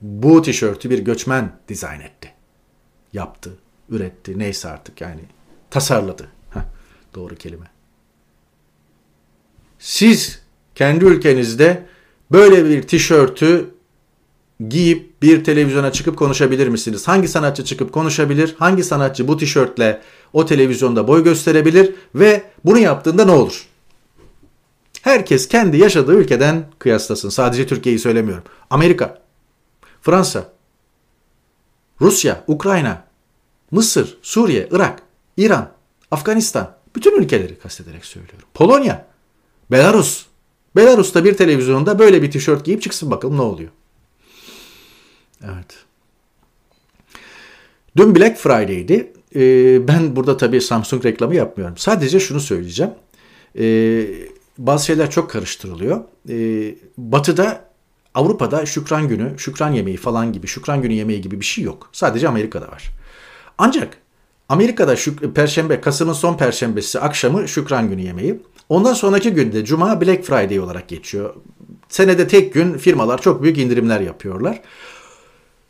Bu 0.00 0.42
tişörtü 0.42 0.90
bir 0.90 0.98
göçmen 0.98 1.52
dizayn 1.68 2.00
etti. 2.00 2.32
Yaptı, 3.12 3.50
üretti 3.90 4.38
neyse 4.38 4.68
artık 4.68 5.00
yani 5.00 5.20
tasarladı. 5.70 6.28
Heh, 6.50 6.60
doğru 7.14 7.34
kelime. 7.34 7.66
Siz 9.78 10.42
kendi 10.74 11.04
ülkenizde 11.04 11.86
böyle 12.32 12.64
bir 12.64 12.82
tişörtü 12.82 13.70
giyip 14.68 15.22
bir 15.22 15.44
televizyona 15.44 15.92
çıkıp 15.92 16.16
konuşabilir 16.16 16.68
misiniz? 16.68 17.08
Hangi 17.08 17.28
sanatçı 17.28 17.64
çıkıp 17.64 17.92
konuşabilir? 17.92 18.54
Hangi 18.58 18.84
sanatçı 18.84 19.28
bu 19.28 19.36
tişörtle 19.36 20.02
o 20.32 20.46
televizyonda 20.46 21.08
boy 21.08 21.24
gösterebilir 21.24 21.94
ve 22.14 22.42
bunu 22.64 22.78
yaptığında 22.78 23.24
ne 23.24 23.30
olur? 23.30 23.66
Herkes 25.02 25.48
kendi 25.48 25.76
yaşadığı 25.76 26.14
ülkeden 26.14 26.66
kıyaslasın. 26.78 27.28
Sadece 27.28 27.66
Türkiye'yi 27.66 27.98
söylemiyorum. 27.98 28.44
Amerika, 28.70 29.22
Fransa, 30.02 30.52
Rusya, 32.00 32.44
Ukrayna, 32.46 33.04
Mısır, 33.70 34.18
Suriye, 34.22 34.68
Irak, 34.70 35.02
İran, 35.36 35.70
Afganistan, 36.10 36.76
bütün 36.96 37.22
ülkeleri 37.22 37.58
kastederek 37.58 38.04
söylüyorum. 38.04 38.48
Polonya, 38.54 39.06
Belarus, 39.70 40.26
Belarus'ta 40.76 41.24
bir 41.24 41.36
televizyonda 41.36 41.98
böyle 41.98 42.22
bir 42.22 42.30
tişört 42.30 42.64
giyip 42.64 42.82
çıksın 42.82 43.10
bakalım 43.10 43.36
ne 43.36 43.42
oluyor. 43.42 43.70
Evet. 45.44 45.84
Dün 47.96 48.14
Black 48.14 48.38
Friday'di. 48.38 49.12
Ee, 49.36 49.88
ben 49.88 50.16
burada 50.16 50.36
tabii 50.36 50.60
Samsung 50.60 51.04
reklamı 51.04 51.34
yapmıyorum. 51.34 51.76
Sadece 51.78 52.20
şunu 52.20 52.40
söyleyeceğim. 52.40 52.92
Ee, 53.58 54.06
bazı 54.58 54.86
şeyler 54.86 55.10
çok 55.10 55.30
karıştırılıyor. 55.30 56.00
Ee, 56.28 56.74
batı'da 56.98 57.68
Avrupa'da 58.14 58.66
şükran 58.66 59.08
günü, 59.08 59.38
şükran 59.38 59.72
yemeği 59.72 59.96
falan 59.96 60.32
gibi, 60.32 60.46
şükran 60.46 60.82
günü 60.82 60.92
yemeği 60.92 61.20
gibi 61.20 61.40
bir 61.40 61.44
şey 61.44 61.64
yok. 61.64 61.88
Sadece 61.92 62.28
Amerika'da 62.28 62.68
var. 62.68 62.84
Ancak 63.58 63.98
Amerika'da 64.48 64.96
şük- 64.96 65.34
Perşembe, 65.34 65.80
Kasım'ın 65.80 66.12
son 66.12 66.36
Perşembesi 66.36 67.00
akşamı 67.00 67.48
şükran 67.48 67.88
günü 67.90 68.00
yemeği. 68.00 68.40
Ondan 68.68 68.92
sonraki 68.92 69.30
günde 69.30 69.64
Cuma 69.64 70.00
Black 70.00 70.24
Friday 70.24 70.60
olarak 70.60 70.88
geçiyor. 70.88 71.34
Senede 71.88 72.28
tek 72.28 72.54
gün 72.54 72.78
firmalar 72.78 73.22
çok 73.22 73.42
büyük 73.42 73.58
indirimler 73.58 74.00
yapıyorlar. 74.00 74.62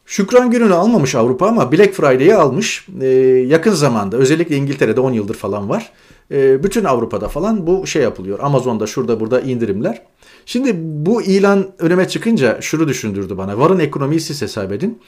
Şükran 0.09 0.51
gününü 0.51 0.75
almamış 0.75 1.14
Avrupa 1.14 1.47
ama 1.47 1.73
Black 1.73 1.94
Friday'i 1.94 2.35
almış. 2.35 2.87
Ee, 3.01 3.07
yakın 3.47 3.73
zamanda 3.73 4.16
özellikle 4.16 4.57
İngiltere'de 4.57 5.01
10 5.01 5.12
yıldır 5.12 5.35
falan 5.35 5.68
var. 5.68 5.92
Ee, 6.31 6.64
bütün 6.64 6.85
Avrupa'da 6.85 7.29
falan 7.29 7.66
bu 7.66 7.87
şey 7.87 8.03
yapılıyor. 8.03 8.38
Amazon'da 8.42 8.87
şurada 8.87 9.21
burada 9.21 9.40
indirimler. 9.40 10.03
Şimdi 10.47 10.73
bu 10.77 11.23
ilan 11.23 11.66
önüme 11.79 12.09
çıkınca 12.09 12.61
şunu 12.61 12.88
düşündürdü 12.88 13.38
bana. 13.38 13.59
Varın 13.59 13.79
ekonomiyi 13.79 14.21
siz 14.21 14.42
hesap 14.42 14.73
edin. 14.73 14.99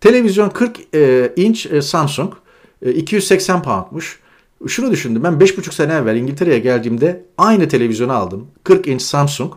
Televizyon 0.00 0.50
40 0.50 0.94
e, 0.94 1.32
inç 1.36 1.66
e, 1.66 1.82
Samsung 1.82 2.32
e, 2.82 2.92
280 2.92 3.62
poundmuş. 3.62 4.20
Şunu 4.66 4.90
düşündüm 4.90 5.24
ben 5.24 5.32
5,5 5.32 5.74
sene 5.74 5.92
evvel 5.92 6.16
İngiltere'ye 6.16 6.58
geldiğimde 6.58 7.24
aynı 7.38 7.68
televizyonu 7.68 8.12
aldım. 8.12 8.46
40 8.64 8.86
inç 8.88 9.02
Samsung 9.02 9.52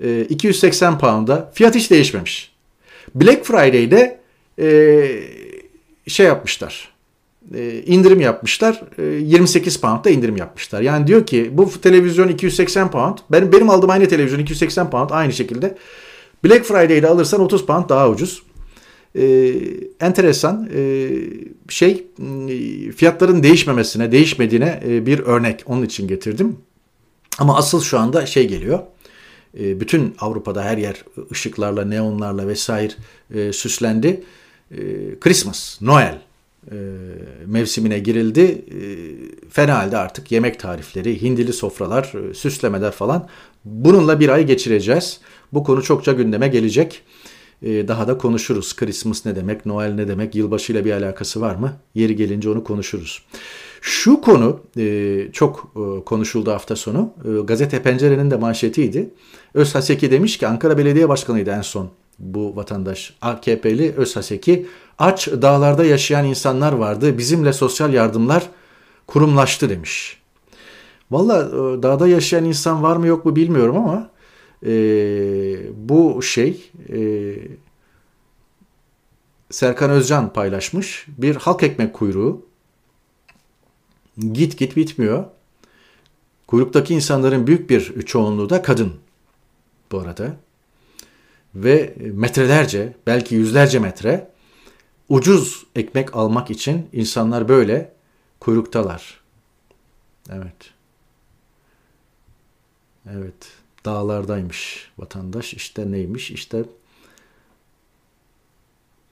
e, 0.00 0.20
280 0.24 0.98
pound'a 0.98 1.50
fiyat 1.54 1.74
hiç 1.74 1.90
değişmemiş. 1.90 2.57
Black 3.14 3.44
Friday'de 3.44 4.20
e, 4.58 4.68
şey 6.06 6.26
yapmışlar. 6.26 6.88
E, 7.54 7.82
indirim 7.86 8.20
yapmışlar. 8.20 8.82
E, 8.98 9.02
28 9.02 9.80
pound'da 9.80 10.10
indirim 10.10 10.36
yapmışlar. 10.36 10.80
Yani 10.80 11.06
diyor 11.06 11.26
ki 11.26 11.50
bu 11.52 11.70
televizyon 11.80 12.28
280 12.28 12.90
pound. 12.90 13.18
Benim, 13.32 13.52
benim 13.52 13.70
aldığım 13.70 13.90
aynı 13.90 14.08
televizyon 14.08 14.38
280 14.38 14.90
pound 14.90 15.10
aynı 15.10 15.32
şekilde. 15.32 15.78
Black 16.44 16.64
Friday'de 16.64 17.08
alırsan 17.08 17.40
30 17.40 17.66
pound 17.66 17.88
daha 17.88 18.10
ucuz. 18.10 18.42
E, 19.14 19.54
enteresan 20.00 20.70
e, 20.74 21.08
şey 21.68 22.06
e, 22.48 22.92
fiyatların 22.92 23.42
değişmemesine, 23.42 24.12
değişmediğine 24.12 24.80
e, 24.88 25.06
bir 25.06 25.18
örnek. 25.18 25.62
Onun 25.66 25.82
için 25.82 26.08
getirdim. 26.08 26.56
Ama 27.38 27.56
asıl 27.56 27.80
şu 27.80 27.98
anda 27.98 28.26
şey 28.26 28.48
geliyor. 28.48 28.78
E, 29.60 29.80
bütün 29.80 30.14
Avrupa'da 30.18 30.64
her 30.64 30.78
yer 30.78 31.04
ışıklarla, 31.32 31.84
neonlarla 31.84 32.48
vesaire 32.48 32.92
e, 33.34 33.52
süslendi. 33.52 34.22
E, 34.70 34.78
Christmas, 35.20 35.82
Noel 35.82 36.18
e, 36.72 36.76
mevsimine 37.46 37.98
girildi. 37.98 38.40
E, 38.40 38.80
fena 39.50 39.78
halde 39.78 39.96
artık 39.96 40.32
yemek 40.32 40.60
tarifleri, 40.60 41.22
hindili 41.22 41.52
sofralar, 41.52 42.12
e, 42.30 42.34
süslemeler 42.34 42.90
falan. 42.90 43.28
Bununla 43.64 44.20
bir 44.20 44.28
ay 44.28 44.46
geçireceğiz. 44.46 45.20
Bu 45.52 45.64
konu 45.64 45.82
çokça 45.82 46.12
gündeme 46.12 46.48
gelecek. 46.48 47.02
Daha 47.62 48.08
da 48.08 48.18
konuşuruz. 48.18 48.76
Christmas 48.76 49.26
ne 49.26 49.36
demek, 49.36 49.66
Noel 49.66 49.92
ne 49.92 50.08
demek, 50.08 50.34
yılbaşı 50.34 50.72
ile 50.72 50.84
bir 50.84 50.92
alakası 50.92 51.40
var 51.40 51.54
mı? 51.54 51.72
Yeri 51.94 52.16
gelince 52.16 52.50
onu 52.50 52.64
konuşuruz. 52.64 53.22
Şu 53.80 54.20
konu 54.20 54.60
e, 54.76 55.28
çok 55.32 55.72
e, 55.76 56.04
konuşuldu 56.04 56.50
hafta 56.50 56.76
sonu. 56.76 57.12
E, 57.24 57.40
Gazete 57.40 57.82
Pencere'nin 57.82 58.30
de 58.30 58.36
manşetiydi. 58.36 59.10
Özhaseki 59.54 60.10
demiş 60.10 60.38
ki 60.38 60.46
Ankara 60.46 60.78
Belediye 60.78 61.08
Başkanı'ydı 61.08 61.50
en 61.50 61.62
son 61.62 61.90
bu 62.18 62.56
vatandaş. 62.56 63.14
AKP'li 63.22 63.94
Özhaseki 63.96 64.66
aç 64.98 65.28
dağlarda 65.28 65.84
yaşayan 65.84 66.24
insanlar 66.24 66.72
vardı. 66.72 67.18
Bizimle 67.18 67.52
sosyal 67.52 67.94
yardımlar 67.94 68.48
kurumlaştı 69.06 69.70
demiş. 69.70 70.18
Valla 71.10 71.42
e, 71.42 71.82
dağda 71.82 72.08
yaşayan 72.08 72.44
insan 72.44 72.82
var 72.82 72.96
mı 72.96 73.06
yok 73.06 73.24
mu 73.24 73.36
bilmiyorum 73.36 73.76
ama 73.76 74.10
e, 74.66 74.70
bu 75.88 76.22
şey 76.22 76.70
e, 76.92 77.34
Serkan 79.50 79.90
Özcan 79.90 80.32
paylaşmış. 80.32 81.06
Bir 81.18 81.36
halk 81.36 81.62
ekmek 81.62 81.94
kuyruğu 81.94 82.47
git 84.18 84.58
git 84.58 84.76
bitmiyor. 84.76 85.24
Kuyruktaki 86.46 86.94
insanların 86.94 87.46
büyük 87.46 87.70
bir 87.70 88.02
çoğunluğu 88.02 88.50
da 88.50 88.62
kadın 88.62 88.94
bu 89.92 89.98
arada. 89.98 90.36
Ve 91.54 91.94
metrelerce, 91.98 92.96
belki 93.06 93.34
yüzlerce 93.34 93.78
metre 93.78 94.30
ucuz 95.08 95.66
ekmek 95.76 96.16
almak 96.16 96.50
için 96.50 96.88
insanlar 96.92 97.48
böyle 97.48 97.92
kuyruktalar. 98.40 99.20
Evet. 100.30 100.72
Evet. 103.10 103.52
Dağlardaymış 103.84 104.90
vatandaş. 104.98 105.54
İşte 105.54 105.92
neymiş? 105.92 106.30
İşte 106.30 106.64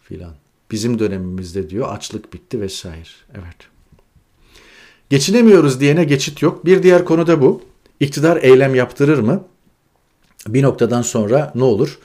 filan. 0.03 0.35
Bizim 0.71 0.99
dönemimizde 0.99 1.71
diyor 1.71 1.95
açlık 1.95 2.33
bitti 2.33 2.61
vesaire. 2.61 3.09
Evet. 3.35 3.76
Geçinemiyoruz 5.11 5.81
diyene 5.81 6.05
geçit 6.05 6.43
yok. 6.43 6.65
Bir 6.65 6.83
diğer 6.83 7.05
konu 7.05 7.27
da 7.27 7.41
bu. 7.41 7.63
İktidar 8.01 8.37
eylem 8.43 8.75
yaptırır 8.75 9.19
mı? 9.19 9.45
Bir 10.49 10.63
noktadan 10.63 11.03
sonra 11.03 11.53
ne 11.55 11.65
olur? 11.65 11.99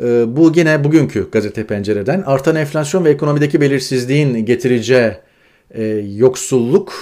Ee, 0.00 0.36
bu 0.36 0.52
yine 0.56 0.84
bugünkü 0.84 1.30
gazete 1.30 1.66
pencereden 1.66 2.22
artan 2.26 2.56
enflasyon 2.56 3.04
ve 3.04 3.10
ekonomideki 3.10 3.60
belirsizliğin 3.60 4.46
getireceği 4.46 5.12
e, 5.70 5.84
yoksulluk 6.16 6.92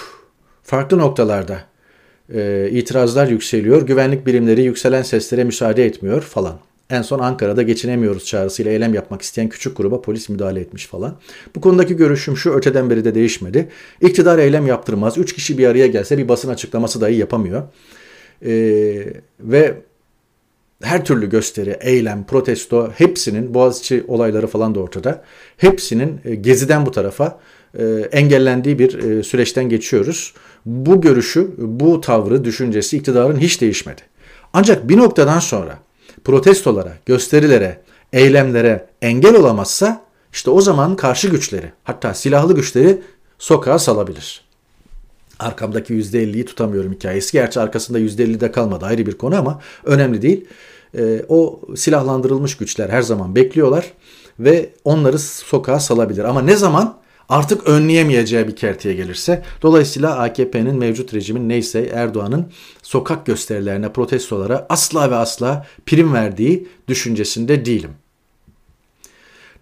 farklı 0.63 0.99
noktalarda 0.99 1.61
e, 2.35 2.69
itirazlar 2.71 3.29
yükseliyor. 3.29 3.87
Güvenlik 3.87 4.27
birimleri 4.27 4.63
yükselen 4.63 5.03
seslere 5.03 5.45
müsaade 5.45 5.85
etmiyor 5.85 6.23
falan. 6.23 6.59
En 6.91 7.03
son 7.03 7.19
Ankara'da 7.19 7.63
geçinemiyoruz 7.63 8.25
çağrısıyla 8.25 8.73
eylem 8.73 8.95
yapmak 8.95 9.23
isteyen 9.23 9.49
küçük 9.49 9.77
gruba 9.77 10.01
polis 10.01 10.29
müdahale 10.29 10.61
etmiş 10.61 10.87
falan. 10.87 11.17
Bu 11.57 11.61
konudaki 11.61 11.97
görüşüm 11.97 12.37
şu 12.37 12.51
öteden 12.53 12.91
beri 12.91 13.05
de 13.05 13.15
değişmedi. 13.15 13.69
İktidar 14.01 14.39
eylem 14.39 14.67
yaptırmaz. 14.67 15.19
Üç 15.19 15.33
kişi 15.35 15.59
bir 15.59 15.67
araya 15.67 15.87
gelse 15.87 16.19
bir 16.19 16.29
basın 16.29 16.49
açıklaması 16.49 17.01
dahi 17.01 17.15
yapamıyor. 17.15 17.63
Ee, 18.47 19.07
ve 19.41 19.75
her 20.83 21.05
türlü 21.05 21.31
gösteri, 21.31 21.77
eylem, 21.81 22.27
protesto 22.27 22.91
hepsinin 22.97 23.55
Boğaziçi 23.55 24.05
olayları 24.09 24.47
falan 24.47 24.75
da 24.75 24.81
ortada. 24.81 25.25
Hepsinin 25.57 26.21
e, 26.25 26.35
geziden 26.35 26.87
bu 26.87 26.91
tarafa 26.91 27.41
e, 27.79 27.85
engellendiği 28.13 28.79
bir 28.79 28.99
e, 28.99 29.23
süreçten 29.23 29.69
geçiyoruz. 29.69 30.35
Bu 30.67 31.01
görüşü, 31.01 31.51
bu 31.59 32.01
tavrı, 32.01 32.45
düşüncesi 32.45 32.97
iktidarın 32.97 33.37
hiç 33.37 33.61
değişmedi. 33.61 34.03
Ancak 34.53 34.89
bir 34.89 34.97
noktadan 34.97 35.39
sonra 35.39 35.79
protestolara, 36.25 36.93
gösterilere, 37.07 37.81
eylemlere 38.13 38.87
engel 39.03 39.37
olamazsa 39.37 40.03
işte 40.33 40.51
o 40.51 40.61
zaman 40.61 40.97
karşı 40.97 41.29
güçleri 41.29 41.73
hatta 41.85 42.15
silahlı 42.15 42.55
güçleri 42.55 43.03
sokağa 43.39 43.79
salabilir. 43.79 44.45
Arkamdaki 45.39 45.95
%50'yi 45.95 46.45
tutamıyorum 46.45 46.93
hikayesi. 46.93 47.33
Gerçi 47.33 47.61
arkasında 47.61 47.99
%50 47.99 48.41
de 48.41 48.53
kalmadı 48.53 48.87
ayrı 48.87 49.07
bir 49.07 49.19
konu 49.19 49.37
ama 49.37 49.61
önemli 49.85 50.23
değil. 50.23 50.45
E, 50.99 51.25
o 51.29 51.61
silahlandırılmış 51.77 52.57
güçler 52.57 52.89
her 52.89 53.03
zaman 53.03 53.35
bekliyorlar 53.35 53.93
ve 54.39 54.71
onları 54.85 55.19
sokağa 55.19 55.81
salabilir. 55.81 56.25
Ama 56.25 56.43
ne 56.43 56.57
zaman? 56.57 57.00
Artık 57.31 57.69
önleyemeyeceği 57.69 58.49
bir 58.49 58.57
kerteye 58.57 58.95
gelirse. 58.95 59.43
Dolayısıyla 59.63 60.19
AKP'nin 60.19 60.77
mevcut 60.77 61.15
rejimin 61.15 61.49
neyse 61.49 61.91
Erdoğan'ın 61.95 62.53
sokak 62.83 63.27
gösterilerine, 63.27 63.93
protestolara 63.93 64.67
asla 64.69 65.11
ve 65.11 65.17
asla 65.17 65.67
prim 65.87 66.15
verdiği 66.15 66.69
düşüncesinde 66.89 67.65
değilim. 67.65 67.91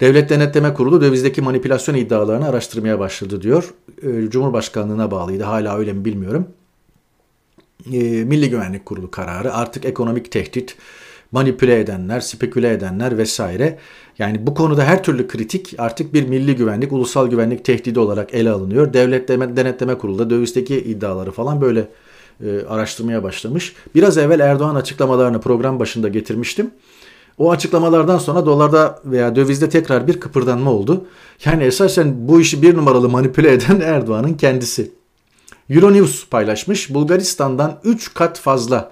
Devlet 0.01 0.31
Denetleme 0.31 0.75
Kurulu 0.75 1.01
dövizdeki 1.01 1.43
manipülasyon 1.43 1.95
iddialarını 1.95 2.49
araştırmaya 2.49 2.99
başladı 2.99 3.43
diyor. 3.43 3.75
Ee, 4.03 4.31
Cumhurbaşkanlığına 4.31 5.11
bağlıydı. 5.11 5.45
Hala 5.45 5.79
öyle 5.79 5.93
mi 5.93 6.05
bilmiyorum. 6.05 6.49
Ee, 7.93 7.99
Milli 8.25 8.51
Güvenlik 8.51 8.87
Kurulu 8.87 9.11
kararı 9.11 9.55
artık 9.55 9.85
ekonomik 9.85 10.33
tehdit, 10.33 10.77
manipüle 11.33 11.81
edenler, 11.81 12.21
speküle 12.21 12.73
edenler 12.73 13.19
vesaire. 13.19 13.79
Yani 14.19 14.47
bu 14.47 14.55
konuda 14.55 14.85
her 14.85 15.03
türlü 15.03 15.29
kritik 15.29 15.75
artık 15.79 16.15
bir 16.15 16.29
milli 16.29 16.57
güvenlik, 16.57 16.93
ulusal 16.93 17.27
güvenlik 17.27 17.65
tehdidi 17.65 18.01
olarak 18.01 18.35
ele 18.35 18.51
alınıyor. 18.51 18.93
Devlet 18.93 19.29
Denetleme 19.29 19.99
Kurulu 19.99 20.19
da 20.19 20.31
dövizdeki 20.31 20.77
iddiaları 20.77 21.31
falan 21.31 21.61
böyle 21.61 21.89
e, 22.45 22.61
araştırmaya 22.69 23.23
başlamış. 23.23 23.75
Biraz 23.95 24.19
evvel 24.19 24.41
Erdoğan 24.41 24.75
açıklamalarını 24.75 25.41
program 25.41 25.81
başında 25.81 26.09
getirmiştim. 26.09 26.71
O 27.39 27.51
açıklamalardan 27.51 28.19
sonra 28.19 28.47
dolarda 28.47 29.01
veya 29.05 29.37
dövizde 29.37 29.69
tekrar 29.69 30.07
bir 30.07 30.21
kıpırdanma 30.21 30.73
oldu. 30.73 31.07
Yani 31.45 31.65
esasen 31.65 32.29
bu 32.29 32.41
işi 32.41 32.63
bir 32.63 32.77
numaralı 32.77 33.09
manipüle 33.09 33.53
eden 33.53 33.81
Erdoğan'ın 33.85 34.35
kendisi. 34.35 34.91
Euronews 35.71 36.29
paylaşmış 36.29 36.95
Bulgaristan'dan 36.95 37.81
3 37.85 38.15
kat 38.15 38.39
fazla 38.39 38.91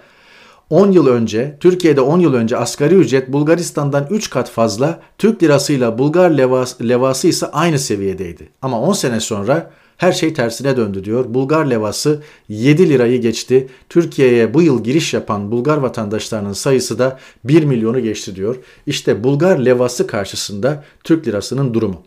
10 0.71 0.93
yıl 0.93 1.07
önce, 1.07 1.57
Türkiye'de 1.61 2.01
10 2.01 2.21
yıl 2.21 2.35
önce 2.35 2.57
asgari 2.57 2.95
ücret 2.95 3.33
Bulgaristan'dan 3.33 4.07
3 4.11 4.31
kat 4.31 4.51
fazla, 4.51 5.01
Türk 5.19 5.43
lirasıyla 5.43 5.99
Bulgar 5.99 6.31
levas, 6.31 6.81
levası 6.81 7.29
ise 7.29 7.47
aynı 7.47 7.79
seviyedeydi. 7.79 8.49
Ama 8.63 8.81
10 8.81 8.93
sene 8.93 9.21
sonra 9.21 9.71
her 9.97 10.13
şey 10.13 10.35
tersine 10.35 10.77
döndü 10.77 11.05
diyor. 11.05 11.35
Bulgar 11.35 11.67
levası 11.67 12.23
7 12.49 12.89
lirayı 12.89 13.21
geçti. 13.21 13.69
Türkiye'ye 13.89 14.55
bu 14.55 14.63
yıl 14.63 14.85
giriş 14.85 15.15
yapan 15.15 15.51
Bulgar 15.51 15.77
vatandaşlarının 15.77 16.53
sayısı 16.53 16.99
da 16.99 17.19
1 17.45 17.65
milyonu 17.65 18.01
geçti 18.01 18.37
diyor. 18.37 18.57
İşte 18.87 19.25
Bulgar 19.25 19.59
levası 19.59 20.07
karşısında 20.07 20.85
Türk 21.05 21.29
lirasının 21.29 21.75
durumu. 21.75 22.03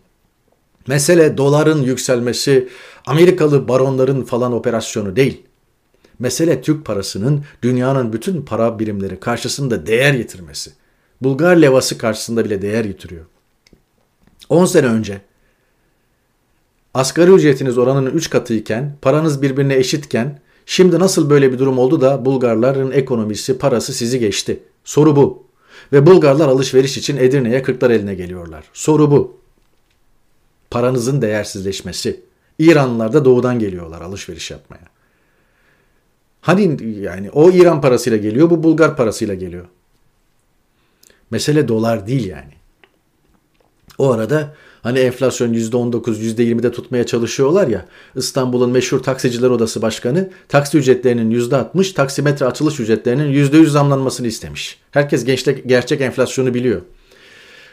Mesele 0.88 1.38
doların 1.38 1.82
yükselmesi, 1.82 2.70
Amerikalı 3.06 3.68
baronların 3.68 4.24
falan 4.24 4.54
operasyonu 4.54 5.16
değil. 5.16 5.49
Mesele 6.20 6.62
Türk 6.62 6.86
parasının 6.86 7.44
dünyanın 7.62 8.14
bütün 8.14 8.42
para 8.42 8.80
birimleri 8.80 9.20
karşısında 9.20 9.88
değer 9.88 10.14
yitirmesi. 10.14 10.72
Bulgar 11.22 11.56
levası 11.56 11.98
karşısında 11.98 12.46
bile 12.46 12.62
değer 12.62 12.86
yitiriyor. 12.86 13.26
10 14.50 14.66
sene 14.66 14.86
önce 14.86 15.22
asgari 16.94 17.32
ücretiniz 17.32 17.78
oranının 17.78 18.12
3 18.12 18.30
katıyken, 18.30 18.96
paranız 19.02 19.42
birbirine 19.42 19.76
eşitken 19.76 20.40
şimdi 20.66 21.00
nasıl 21.00 21.30
böyle 21.30 21.52
bir 21.52 21.60
durum 21.60 21.78
oldu 21.78 22.02
da 22.02 22.26
Bulgarların 22.26 22.92
ekonomisi, 22.92 23.58
parası 23.58 23.94
sizi 23.94 24.20
geçti? 24.20 24.60
Soru 24.84 25.16
bu. 25.16 25.44
Ve 25.94 26.06
Bulgarlar 26.06 26.48
alışveriş 26.48 26.98
için 26.98 27.18
Edirne'ye 27.18 27.64
kırklar 27.64 27.90
eline 27.90 28.16
geliyorlar. 28.16 28.64
Soru 28.74 29.12
bu. 29.12 29.38
Paranızın 30.72 31.22
değersizleşmesi. 31.22 32.22
İranlılar 32.60 33.14
da 33.14 33.26
doğudan 33.26 33.60
geliyorlar 33.60 34.02
alışveriş 34.02 34.52
yapmaya. 34.52 34.99
Hani 36.50 36.78
yani 37.02 37.30
o 37.30 37.52
İran 37.52 37.82
parasıyla 37.82 38.18
geliyor, 38.18 38.50
bu 38.50 38.64
Bulgar 38.64 38.98
parasıyla 38.98 39.34
geliyor. 39.34 39.66
Mesele 41.32 41.68
dolar 41.68 42.08
değil 42.08 42.26
yani. 42.26 42.54
O 43.98 44.12
arada 44.12 44.56
hani 44.82 45.00
enflasyon 45.00 45.54
%19, 45.54 46.02
%20'de 46.02 46.72
tutmaya 46.72 47.06
çalışıyorlar 47.06 47.68
ya. 47.68 47.86
İstanbul'un 48.16 48.72
meşhur 48.72 49.00
taksiciler 49.00 49.50
odası 49.50 49.82
başkanı 49.82 50.30
taksi 50.48 50.78
ücretlerinin 50.78 51.32
%60, 51.32 51.94
taksimetre 51.94 52.46
açılış 52.46 52.80
ücretlerinin 52.80 53.34
%100 53.34 53.66
zamlanmasını 53.66 54.28
istemiş. 54.28 54.80
Herkes 54.92 55.26
gençlik, 55.26 55.70
gerçek 55.70 56.02
enflasyonu 56.02 56.54
biliyor. 56.54 56.82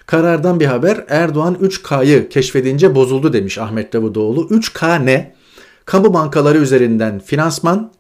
Karardan 0.07 0.61
bir 0.61 0.67
haber 0.67 1.05
Erdoğan 1.09 1.55
3K'yı 1.55 2.29
keşfedince 2.29 2.95
bozuldu 2.95 3.33
demiş 3.33 3.59
Ahmet 3.59 3.93
Davutoğlu. 3.93 4.49
3K 4.49 5.07
ne? 5.07 5.35
Kamu 5.85 6.15
bankaları 6.15 6.59
üzerinden 6.59 7.19
finansman, 7.19 7.93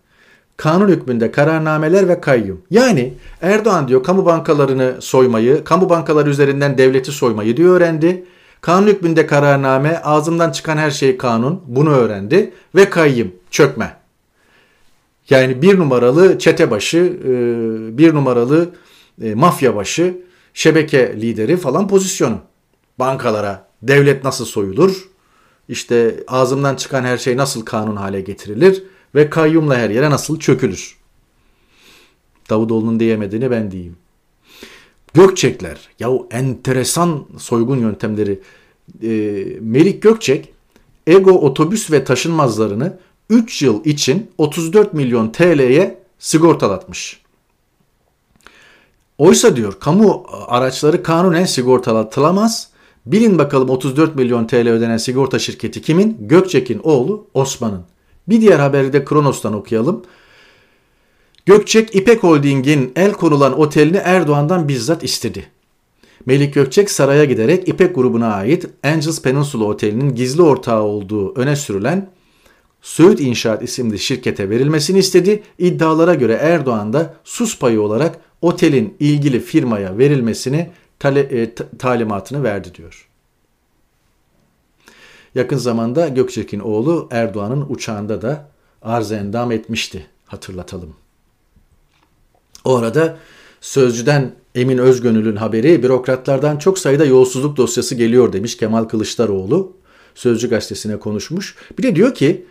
kanun 0.56 0.88
hükmünde 0.88 1.30
kararnameler 1.30 2.08
ve 2.08 2.20
kayyum. 2.20 2.62
Yani 2.70 3.14
Erdoğan 3.42 3.88
diyor 3.88 4.02
kamu 4.02 4.26
bankalarını 4.26 4.96
soymayı, 5.00 5.64
kamu 5.64 5.90
bankaları 5.90 6.30
üzerinden 6.30 6.78
devleti 6.78 7.12
soymayı 7.12 7.56
diyor 7.56 7.76
öğrendi. 7.76 8.24
Kanun 8.60 8.86
hükmünde 8.86 9.26
kararname, 9.26 9.98
ağzımdan 9.98 10.52
çıkan 10.52 10.76
her 10.76 10.90
şey 10.90 11.16
kanun, 11.16 11.62
bunu 11.66 11.90
öğrendi 11.90 12.52
ve 12.74 12.90
kayyum, 12.90 13.32
çökme. 13.50 13.96
Yani 15.30 15.62
bir 15.62 15.78
numaralı 15.78 16.38
çete 16.38 16.70
başı, 16.70 16.98
e, 17.24 17.28
bir 17.98 18.14
numaralı 18.14 18.70
e, 19.22 19.34
mafya 19.34 19.76
başı, 19.76 20.18
şebeke 20.54 21.20
lideri 21.20 21.56
falan 21.56 21.88
pozisyonu. 21.88 22.38
Bankalara 22.98 23.68
devlet 23.82 24.24
nasıl 24.24 24.44
soyulur? 24.44 25.08
İşte 25.68 26.24
ağzımdan 26.28 26.76
çıkan 26.76 27.04
her 27.04 27.18
şey 27.18 27.36
nasıl 27.36 27.64
kanun 27.64 27.96
hale 27.96 28.20
getirilir? 28.20 28.82
Ve 29.14 29.30
kayyumla 29.30 29.76
her 29.76 29.90
yere 29.90 30.10
nasıl 30.10 30.38
çökülür. 30.38 30.96
Davutoğlu'nun 32.50 33.00
diyemediğini 33.00 33.50
ben 33.50 33.70
diyeyim. 33.70 33.96
Gökçekler, 35.14 35.88
yahu 35.98 36.26
enteresan 36.30 37.24
soygun 37.38 37.76
yöntemleri. 37.76 38.40
E, 39.02 39.08
Melik 39.60 40.02
Gökçek, 40.02 40.52
Ego 41.06 41.30
otobüs 41.32 41.90
ve 41.90 42.04
taşınmazlarını 42.04 42.98
3 43.30 43.62
yıl 43.62 43.84
için 43.84 44.30
34 44.38 44.94
milyon 44.94 45.28
TL'ye 45.28 45.98
sigortalatmış. 46.18 47.20
Oysa 49.18 49.56
diyor 49.56 49.80
kamu 49.80 50.26
araçları 50.48 51.02
kanunen 51.02 51.44
sigortalatılamaz. 51.44 52.68
Bilin 53.06 53.38
bakalım 53.38 53.70
34 53.70 54.16
milyon 54.16 54.46
TL 54.46 54.68
ödenen 54.68 54.96
sigorta 54.96 55.38
şirketi 55.38 55.82
kimin? 55.82 56.16
Gökçek'in 56.20 56.80
oğlu 56.82 57.26
Osman'ın. 57.34 57.82
Bir 58.28 58.40
diğer 58.40 58.58
haberi 58.58 58.92
de 58.92 59.04
Kronos'tan 59.04 59.52
okuyalım. 59.52 60.02
Gökçek 61.46 61.94
İpek 61.94 62.22
Holding'in 62.22 62.92
el 62.96 63.12
konulan 63.12 63.60
otelini 63.60 63.96
Erdoğan'dan 63.96 64.68
bizzat 64.68 65.04
istedi. 65.04 65.46
Melik 66.26 66.54
Gökçek 66.54 66.90
saraya 66.90 67.24
giderek 67.24 67.68
İpek 67.68 67.94
grubuna 67.94 68.34
ait 68.34 68.66
Angels 68.84 69.22
Peninsula 69.22 69.64
Oteli'nin 69.64 70.14
gizli 70.14 70.42
ortağı 70.42 70.82
olduğu 70.82 71.34
öne 71.34 71.56
sürülen 71.56 72.10
Söğüt 72.82 73.20
İnşaat 73.20 73.62
isimli 73.62 73.98
şirkete 73.98 74.50
verilmesini 74.50 74.98
istedi. 74.98 75.42
İddialara 75.58 76.14
göre 76.14 76.32
Erdoğan 76.32 76.92
da 76.92 77.14
sus 77.24 77.58
payı 77.58 77.80
olarak 77.80 78.18
otelin 78.42 78.96
ilgili 79.00 79.40
firmaya 79.40 79.98
verilmesini 79.98 80.70
tale, 80.98 81.20
e, 81.20 81.54
talimatını 81.54 82.42
verdi 82.42 82.74
diyor. 82.74 83.08
Yakın 85.36 85.56
zamanda 85.56 86.08
Gökçek'in 86.08 86.60
oğlu 86.60 87.08
Erdoğan'ın 87.10 87.66
uçağında 87.68 88.22
da 88.22 88.48
arz 88.82 89.12
endam 89.12 89.52
etmişti 89.52 90.06
hatırlatalım. 90.26 90.94
O 92.64 92.76
arada 92.76 93.16
Sözcü'den 93.60 94.34
Emin 94.54 94.78
Özgönül'ün 94.78 95.36
haberi 95.36 95.82
bürokratlardan 95.82 96.56
çok 96.56 96.78
sayıda 96.78 97.04
yolsuzluk 97.04 97.56
dosyası 97.56 97.94
geliyor 97.94 98.32
demiş 98.32 98.56
Kemal 98.56 98.84
Kılıçdaroğlu. 98.84 99.72
Sözcü 100.14 100.50
gazetesine 100.50 100.98
konuşmuş. 100.98 101.54
Bir 101.78 101.82
de 101.82 101.96
diyor 101.96 102.14
ki 102.14 102.46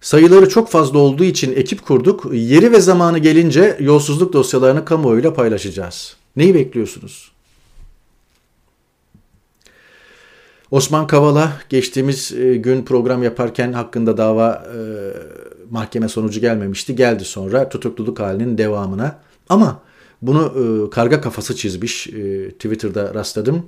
sayıları 0.00 0.48
çok 0.48 0.68
fazla 0.68 0.98
olduğu 0.98 1.24
için 1.24 1.56
ekip 1.56 1.82
kurduk. 1.82 2.26
Yeri 2.32 2.72
ve 2.72 2.80
zamanı 2.80 3.18
gelince 3.18 3.76
yolsuzluk 3.80 4.32
dosyalarını 4.32 4.84
kamuoyuyla 4.84 5.34
paylaşacağız. 5.34 6.16
Neyi 6.36 6.54
bekliyorsunuz? 6.54 7.33
Osman 10.74 11.06
Kavala 11.06 11.52
geçtiğimiz 11.68 12.32
e, 12.32 12.56
gün 12.56 12.84
program 12.84 13.22
yaparken 13.22 13.72
hakkında 13.72 14.16
dava 14.16 14.52
e, 14.52 14.78
mahkeme 15.70 16.08
sonucu 16.08 16.40
gelmemişti. 16.40 16.96
Geldi 16.96 17.24
sonra 17.24 17.68
tutukluluk 17.68 18.20
halinin 18.20 18.58
devamına. 18.58 19.18
Ama 19.48 19.80
bunu 20.22 20.52
e, 20.56 20.90
karga 20.90 21.20
kafası 21.20 21.56
çizmiş. 21.56 22.04
Twitter'da 22.58 23.14
rastladım. 23.14 23.66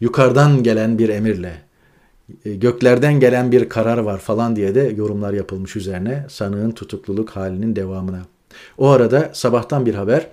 Yukarıdan 0.00 0.62
gelen 0.62 0.98
bir 0.98 1.08
emirle, 1.08 1.62
göklerden 2.44 3.20
gelen 3.20 3.52
bir 3.52 3.68
karar 3.68 3.98
var 3.98 4.18
falan 4.18 4.56
diye 4.56 4.74
de 4.74 4.94
yorumlar 4.96 5.32
yapılmış 5.32 5.76
üzerine 5.76 6.26
sanığın 6.30 6.70
tutukluluk 6.70 7.30
halinin 7.30 7.76
devamına. 7.76 8.22
O 8.78 8.88
arada 8.88 9.30
sabahtan 9.32 9.86
bir 9.86 9.94
haber. 9.94 10.26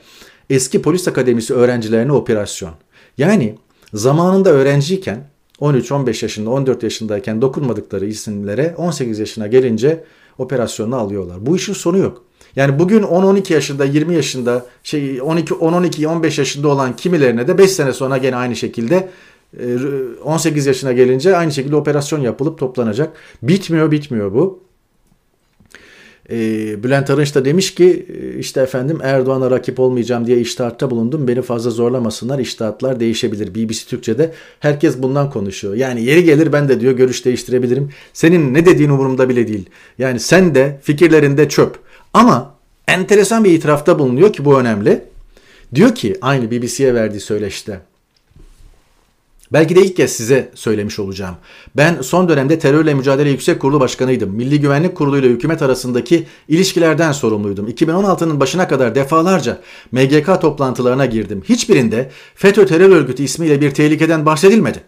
Eski 0.50 0.82
polis 0.82 1.08
akademisi 1.08 1.54
öğrencilerine 1.54 2.12
operasyon. 2.12 2.74
Yani 3.18 3.56
zamanında 3.94 4.50
öğrenciyken 4.50 5.28
13-15 5.62 6.26
yaşında, 6.26 6.50
14 6.50 6.84
yaşındayken 6.84 7.42
dokunmadıkları 7.42 8.06
isimlere 8.06 8.76
18 8.78 9.20
yaşına 9.20 9.48
gelince 9.48 10.04
operasyonunu 10.38 10.96
alıyorlar. 10.96 11.46
Bu 11.46 11.56
işin 11.56 11.74
sonu 11.74 11.98
yok. 11.98 12.24
Yani 12.56 12.80
bugün 12.80 13.04
10-12 13.04 13.54
yaşında, 13.54 13.86
20 13.86 14.16
yaşında, 14.16 14.66
şey 14.84 15.22
12 15.22 15.54
10-12 15.54 16.08
15 16.08 16.38
yaşında 16.38 16.68
olan 16.68 16.96
kimilerine 16.96 17.48
de 17.48 17.58
5 17.58 17.72
sene 17.72 17.94
sonra 17.94 18.18
gene 18.18 18.36
aynı 18.36 18.56
şekilde 18.56 19.10
18 20.24 20.68
e, 20.68 20.70
yaşına 20.70 20.94
gelince 20.94 21.38
aynı 21.38 21.52
şekilde 21.52 21.76
operasyon 21.76 22.20
yapılıp 22.20 22.60
toplanacak. 22.60 23.14
Bitmiyor, 23.44 23.92
bitmiyor 23.92 24.34
bu. 24.34 24.69
E, 26.32 26.84
Bülent 26.84 27.10
Arınç 27.10 27.36
da 27.36 27.46
demiş 27.46 27.76
ki 27.76 28.06
e, 28.10 28.38
işte 28.40 28.62
efendim 28.62 29.00
Erdoğan'a 29.04 29.52
rakip 29.52 29.80
olmayacağım 29.80 30.28
diye 30.28 30.38
iştahatta 30.38 30.92
bulundum. 30.92 31.28
Beni 31.28 31.42
fazla 31.42 31.72
zorlamasınlar. 31.72 32.40
İştahatlar 32.40 33.00
değişebilir. 33.00 33.56
BBC 33.56 33.86
Türkçe'de 33.86 34.32
herkes 34.60 34.98
bundan 34.98 35.30
konuşuyor. 35.30 35.76
Yani 35.76 36.04
yeri 36.04 36.24
gelir 36.24 36.54
ben 36.54 36.70
de 36.70 36.80
diyor 36.80 36.94
görüş 36.94 37.26
değiştirebilirim. 37.26 37.90
Senin 38.14 38.54
ne 38.54 38.66
dediğin 38.66 38.90
umurumda 38.90 39.30
bile 39.30 39.48
değil. 39.48 39.70
Yani 39.98 40.20
sen 40.20 40.56
de 40.56 40.80
fikirlerinde 40.84 41.50
çöp. 41.50 41.80
Ama 42.14 42.56
enteresan 42.88 43.44
bir 43.44 43.52
itirafta 43.52 44.00
bulunuyor 44.00 44.34
ki 44.34 44.46
bu 44.46 44.60
önemli. 44.60 45.02
Diyor 45.76 45.96
ki 45.96 46.18
aynı 46.22 46.52
BBC'ye 46.52 46.94
verdiği 46.94 47.20
söyleşte. 47.20 47.80
Belki 49.54 49.76
de 49.76 49.82
ilk 49.82 49.96
kez 49.96 50.12
size 50.12 50.52
söylemiş 50.56 51.00
olacağım. 51.00 51.36
Ben 51.78 52.02
son 52.02 52.30
dönemde 52.30 52.60
terörle 52.60 52.94
mücadele 52.94 53.30
yüksek 53.30 53.62
kurulu 53.62 53.80
başkanıydım. 53.80 54.30
Milli 54.30 54.60
Güvenlik 54.60 54.96
Kurulu 54.96 55.18
ile 55.18 55.28
hükümet 55.28 55.62
arasındaki 55.62 56.28
ilişkilerden 56.48 57.12
sorumluydum. 57.12 57.70
2016'nın 57.70 58.40
başına 58.40 58.68
kadar 58.68 58.96
defalarca 58.96 59.62
MGK 59.92 60.42
toplantılarına 60.42 61.06
girdim. 61.06 61.44
Hiçbirinde 61.50 62.12
FETÖ 62.36 62.66
terör 62.66 62.90
örgütü 62.90 63.24
ismiyle 63.24 63.62
bir 63.62 63.72
tehlikeden 63.72 64.26
bahsedilmedi. 64.26 64.84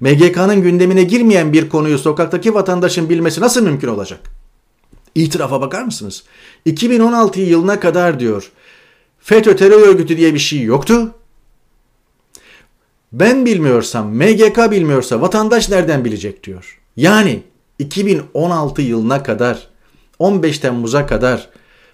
MGK'nın 0.00 0.62
gündemine 0.62 1.02
girmeyen 1.02 1.52
bir 1.52 1.68
konuyu 1.68 1.98
sokaktaki 1.98 2.54
vatandaşın 2.54 3.08
bilmesi 3.08 3.40
nasıl 3.40 3.62
mümkün 3.62 3.88
olacak? 3.88 4.20
İtirafa 5.14 5.60
bakar 5.60 5.82
mısınız? 5.82 6.24
2016 6.64 7.40
yılına 7.40 7.80
kadar 7.80 8.20
diyor 8.20 8.50
FETÖ 9.20 9.56
terör 9.56 9.88
örgütü 9.88 10.16
diye 10.16 10.34
bir 10.34 10.38
şey 10.38 10.62
yoktu. 10.62 11.14
Ben 13.12 13.46
bilmiyorsam, 13.46 14.14
MGK 14.14 14.70
bilmiyorsa 14.70 15.20
vatandaş 15.20 15.68
nereden 15.68 16.04
bilecek 16.04 16.44
diyor. 16.44 16.80
Yani 16.96 17.42
2016 17.78 18.82
yılına 18.82 19.22
kadar 19.22 19.68
15 20.18 20.58
Temmuz'a 20.58 21.06
kadar 21.06 21.48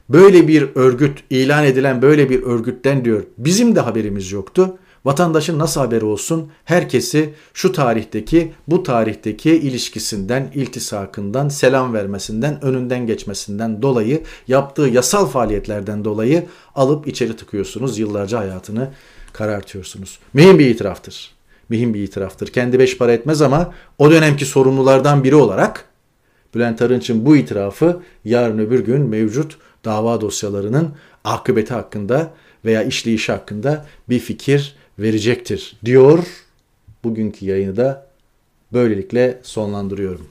böyle 0.08 0.48
bir 0.48 0.68
örgüt 0.74 1.24
ilan 1.30 1.64
edilen 1.64 2.02
böyle 2.02 2.30
bir 2.30 2.42
örgütten 2.42 3.04
diyor 3.04 3.22
bizim 3.38 3.76
de 3.76 3.80
haberimiz 3.80 4.32
yoktu. 4.32 4.78
Vatandaşın 5.04 5.58
nasıl 5.58 5.80
haberi 5.80 6.04
olsun? 6.04 6.50
Herkesi 6.64 7.34
şu 7.54 7.72
tarihteki, 7.72 8.52
bu 8.68 8.82
tarihteki 8.82 9.50
ilişkisinden, 9.50 10.50
iltisakından, 10.54 11.48
selam 11.48 11.94
vermesinden, 11.94 12.64
önünden 12.64 13.06
geçmesinden 13.06 13.82
dolayı, 13.82 14.22
yaptığı 14.48 14.82
yasal 14.82 15.26
faaliyetlerden 15.26 16.04
dolayı 16.04 16.44
alıp 16.74 17.08
içeri 17.08 17.36
tıkıyorsunuz. 17.36 17.98
Yıllarca 17.98 18.38
hayatını 18.38 18.90
karartıyorsunuz. 19.32 20.18
Mühim 20.34 20.58
bir 20.58 20.66
itiraftır. 20.66 21.34
Mühim 21.68 21.94
bir 21.94 22.02
itiraftır. 22.02 22.46
Kendi 22.46 22.78
beş 22.78 22.98
para 22.98 23.12
etmez 23.12 23.42
ama 23.42 23.74
o 23.98 24.10
dönemki 24.10 24.46
sorumlulardan 24.46 25.24
biri 25.24 25.34
olarak 25.34 25.84
Bülent 26.54 26.82
Arınç'ın 26.82 27.26
bu 27.26 27.36
itirafı 27.36 28.02
yarın 28.24 28.58
öbür 28.58 28.80
gün 28.80 29.00
mevcut 29.02 29.56
dava 29.84 30.20
dosyalarının 30.20 30.94
akıbeti 31.24 31.74
hakkında 31.74 32.30
veya 32.64 32.82
işleyişi 32.82 33.32
hakkında 33.32 33.86
bir 34.08 34.18
fikir 34.18 34.76
verecektir 34.98 35.76
diyor. 35.84 36.24
Bugünkü 37.04 37.46
yayını 37.46 37.76
da 37.76 38.06
böylelikle 38.72 39.40
sonlandırıyorum. 39.42 40.26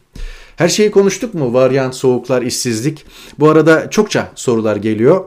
Her 0.55 0.67
şeyi 0.67 0.91
konuştuk 0.91 1.33
mu? 1.33 1.53
Varyant, 1.53 1.95
soğuklar, 1.95 2.41
işsizlik. 2.41 3.05
Bu 3.39 3.49
arada 3.49 3.89
çokça 3.89 4.31
sorular 4.35 4.75
geliyor. 4.75 5.25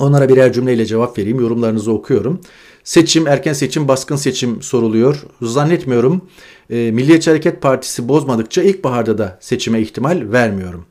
Onlara 0.00 0.28
birer 0.28 0.52
cümleyle 0.52 0.86
cevap 0.86 1.18
vereyim. 1.18 1.40
Yorumlarınızı 1.40 1.92
okuyorum. 1.92 2.40
Seçim, 2.84 3.26
erken 3.26 3.52
seçim, 3.52 3.88
baskın 3.88 4.16
seçim 4.16 4.62
soruluyor. 4.62 5.22
Zannetmiyorum. 5.42 6.22
E, 6.70 6.90
Milliyetçi 6.90 7.30
Hareket 7.30 7.62
Partisi 7.62 8.08
bozmadıkça 8.08 8.62
ilkbaharda 8.62 9.18
da 9.18 9.38
seçime 9.40 9.80
ihtimal 9.80 10.32
vermiyorum. 10.32 10.84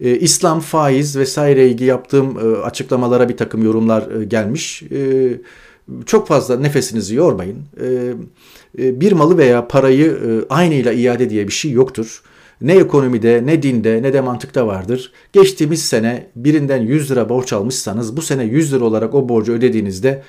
E, 0.00 0.18
İslam, 0.18 0.60
faiz 0.60 1.16
vesaire 1.16 1.68
ilgili 1.68 1.88
yaptığım 1.88 2.38
e, 2.38 2.56
açıklamalara 2.56 3.28
bir 3.28 3.36
takım 3.36 3.64
yorumlar 3.64 4.20
e, 4.20 4.24
gelmiş. 4.24 4.82
E, 4.82 5.30
çok 6.06 6.28
fazla 6.28 6.56
nefesinizi 6.58 7.14
yormayın. 7.14 7.58
E, 7.80 8.12
e, 8.78 9.00
bir 9.00 9.12
malı 9.12 9.38
veya 9.38 9.68
parayı 9.68 10.06
e, 10.06 10.54
aynıyla 10.54 10.92
iade 10.92 11.30
diye 11.30 11.48
bir 11.48 11.52
şey 11.52 11.70
yoktur. 11.70 12.22
Ne 12.60 12.74
ekonomide, 12.74 13.42
ne 13.46 13.62
dinde, 13.62 14.02
ne 14.02 14.12
de 14.12 14.20
mantıkta 14.20 14.66
vardır. 14.66 15.12
Geçtiğimiz 15.32 15.84
sene 15.84 16.26
birinden 16.36 16.82
100 16.82 17.10
lira 17.10 17.28
borç 17.28 17.52
almışsanız 17.52 18.16
bu 18.16 18.22
sene 18.22 18.44
100 18.44 18.74
lira 18.74 18.84
olarak 18.84 19.14
o 19.14 19.28
borcu 19.28 19.52
ödediğinizde 19.52 20.22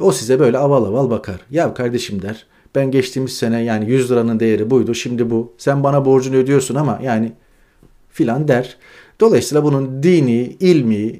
o 0.00 0.12
size 0.12 0.38
böyle 0.38 0.58
aval 0.58 0.84
aval 0.84 1.10
bakar. 1.10 1.40
Ya 1.50 1.74
kardeşim 1.74 2.22
der 2.22 2.46
ben 2.74 2.90
geçtiğimiz 2.90 3.36
sene 3.36 3.62
yani 3.62 3.90
100 3.90 4.10
liranın 4.10 4.40
değeri 4.40 4.70
buydu 4.70 4.94
şimdi 4.94 5.30
bu. 5.30 5.52
Sen 5.58 5.84
bana 5.84 6.04
borcunu 6.04 6.36
ödüyorsun 6.36 6.74
ama 6.74 7.00
yani 7.02 7.32
filan 8.08 8.48
der. 8.48 8.76
Dolayısıyla 9.20 9.64
bunun 9.64 10.02
dini, 10.02 10.56
ilmi, 10.60 11.18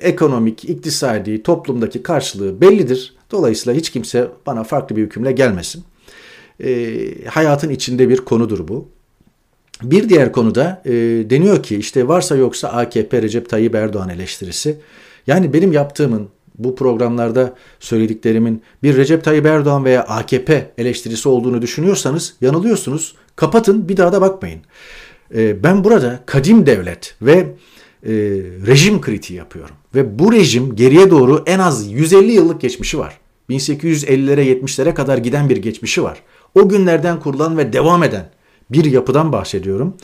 ekonomik, 0.00 0.64
iktisadi, 0.64 1.42
toplumdaki 1.42 2.02
karşılığı 2.02 2.60
bellidir. 2.60 3.16
Dolayısıyla 3.30 3.78
hiç 3.78 3.90
kimse 3.90 4.28
bana 4.46 4.64
farklı 4.64 4.96
bir 4.96 5.02
hükümle 5.02 5.32
gelmesin. 5.32 5.84
E, 6.64 7.00
hayatın 7.26 7.70
içinde 7.70 8.08
bir 8.08 8.16
konudur 8.16 8.68
bu. 8.68 8.88
Bir 9.82 10.08
diğer 10.08 10.32
konuda 10.32 10.82
e, 10.84 10.92
deniyor 11.30 11.62
ki 11.62 11.76
işte 11.76 12.08
varsa 12.08 12.36
yoksa 12.36 12.68
AKP 12.68 13.22
Recep 13.22 13.48
Tayyip 13.48 13.74
Erdoğan 13.74 14.08
eleştirisi. 14.08 14.76
Yani 15.26 15.52
benim 15.52 15.72
yaptığımın 15.72 16.28
bu 16.58 16.76
programlarda 16.76 17.54
söylediklerimin 17.80 18.62
bir 18.82 18.96
Recep 18.96 19.24
Tayyip 19.24 19.46
Erdoğan 19.46 19.84
veya 19.84 20.02
AKP 20.02 20.70
eleştirisi 20.78 21.28
olduğunu 21.28 21.62
düşünüyorsanız 21.62 22.34
yanılıyorsunuz. 22.40 23.14
Kapatın 23.36 23.88
bir 23.88 23.96
daha 23.96 24.12
da 24.12 24.20
bakmayın. 24.20 24.60
E, 25.34 25.62
ben 25.62 25.84
burada 25.84 26.20
kadim 26.26 26.66
devlet 26.66 27.16
ve 27.22 27.32
e, 27.32 28.12
rejim 28.66 29.00
kritiği 29.00 29.38
yapıyorum. 29.38 29.74
Ve 29.94 30.18
bu 30.18 30.32
rejim 30.32 30.76
geriye 30.76 31.10
doğru 31.10 31.42
en 31.46 31.58
az 31.58 31.92
150 31.92 32.32
yıllık 32.32 32.60
geçmişi 32.60 32.98
var. 32.98 33.18
1850'lere 33.50 34.42
70'lere 34.42 34.94
kadar 34.94 35.18
giden 35.18 35.48
bir 35.48 35.56
geçmişi 35.56 36.02
var. 36.02 36.22
O 36.54 36.68
günlerden 36.68 37.20
kurulan 37.20 37.58
ve 37.58 37.72
devam 37.72 38.02
eden 38.02 38.30
bir 38.70 38.84
yapıdan 38.84 39.32
bahsediyorum. 39.32 39.96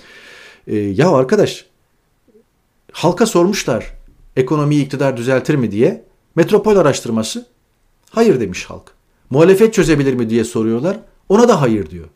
E, 0.67 0.77
ya 0.77 1.11
arkadaş 1.11 1.65
halka 2.93 3.27
sormuşlar 3.27 3.95
ekonomiyi 4.37 4.85
iktidar 4.85 5.17
düzeltir 5.17 5.55
mi 5.55 5.71
diye. 5.71 6.05
Metropol 6.37 6.77
araştırması 6.77 7.47
hayır 8.11 8.41
demiş 8.41 8.65
halk. 8.65 8.95
Muhalefet 9.31 9.75
çözebilir 9.75 10.15
mi 10.15 10.31
diye 10.31 10.45
soruyorlar. 10.45 10.99
Ona 11.29 11.49
da 11.49 11.61
hayır 11.61 11.91
diyor. 11.91 12.07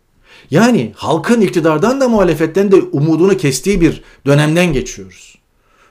Yani 0.51 0.93
halkın 0.97 1.41
iktidardan 1.41 2.01
da 2.01 2.09
muhalefetten 2.09 2.73
de 2.73 2.77
umudunu 2.77 3.37
kestiği 3.37 3.81
bir 3.81 4.03
dönemden 4.27 4.73
geçiyoruz. 4.73 5.39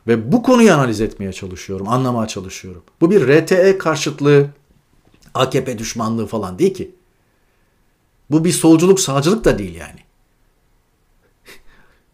Ve 0.07 0.31
bu 0.31 0.43
konuyu 0.43 0.73
analiz 0.73 1.01
etmeye 1.01 1.33
çalışıyorum, 1.33 1.87
anlamaya 1.87 2.27
çalışıyorum. 2.27 2.83
Bu 3.01 3.11
bir 3.11 3.27
RTE 3.27 3.77
karşıtlığı, 3.77 4.47
AKP 5.33 5.77
düşmanlığı 5.77 6.27
falan 6.27 6.59
değil 6.59 6.73
ki. 6.73 6.91
Bu 8.31 8.45
bir 8.45 8.51
solculuk, 8.51 8.99
sağcılık 8.99 9.45
da 9.45 9.59
değil 9.59 9.75
yani. 9.75 9.99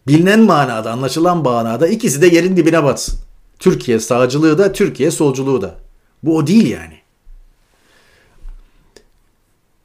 Bilinen 0.08 0.39
manada, 0.39 0.92
anlaşılan 0.92 1.38
manada 1.38 1.88
ikisi 1.88 2.22
de 2.22 2.28
yerin 2.28 2.58
dibine 2.58 2.84
batsın. 2.84 3.20
Türkiye 3.60 4.00
sağcılığı 4.00 4.58
da, 4.58 4.74
Türkiye 4.74 5.12
solculuğu 5.12 5.62
da. 5.62 5.76
Bu 6.24 6.38
o 6.38 6.48
değil 6.48 6.68
yani. 6.68 7.04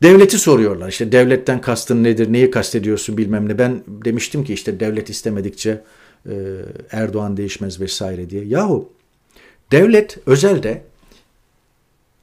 Devleti 0.02 0.38
soruyorlar 0.38 0.88
işte 0.88 1.12
devletten 1.12 1.60
kastın 1.60 2.04
nedir, 2.04 2.32
neyi 2.32 2.50
kastediyorsun 2.50 3.16
bilmem 3.16 3.48
ne. 3.48 3.58
Ben 3.58 3.82
demiştim 3.88 4.44
ki 4.44 4.54
işte 4.54 4.80
devlet 4.80 5.10
istemedikçe 5.10 5.84
e, 6.26 6.34
Erdoğan 6.90 7.36
değişmez 7.36 7.80
vesaire 7.80 8.30
diye. 8.30 8.44
Yahu 8.44 8.92
devlet 9.72 10.18
özelde 10.26 10.82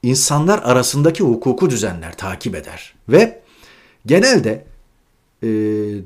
insanlar 0.03 0.59
arasındaki 0.63 1.23
hukuku 1.23 1.69
düzenler, 1.69 2.17
takip 2.17 2.55
eder. 2.55 2.93
Ve 3.09 3.41
genelde 4.05 4.65
e, 5.43 5.47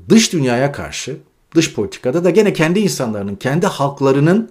dış 0.08 0.32
dünyaya 0.32 0.72
karşı, 0.72 1.16
dış 1.54 1.74
politikada 1.74 2.24
da 2.24 2.30
gene 2.30 2.52
kendi 2.52 2.80
insanlarının, 2.80 3.36
kendi 3.36 3.66
halklarının 3.66 4.50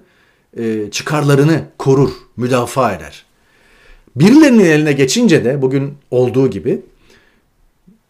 e, 0.58 0.92
çıkarlarını 0.92 1.64
korur, 1.78 2.12
müdafaa 2.38 2.94
eder. 2.94 3.26
Birilerinin 4.16 4.66
eline 4.66 4.94
geçince 4.94 5.46
de 5.46 5.62
bugün 5.62 5.94
olduğu 6.12 6.50
gibi 6.50 6.82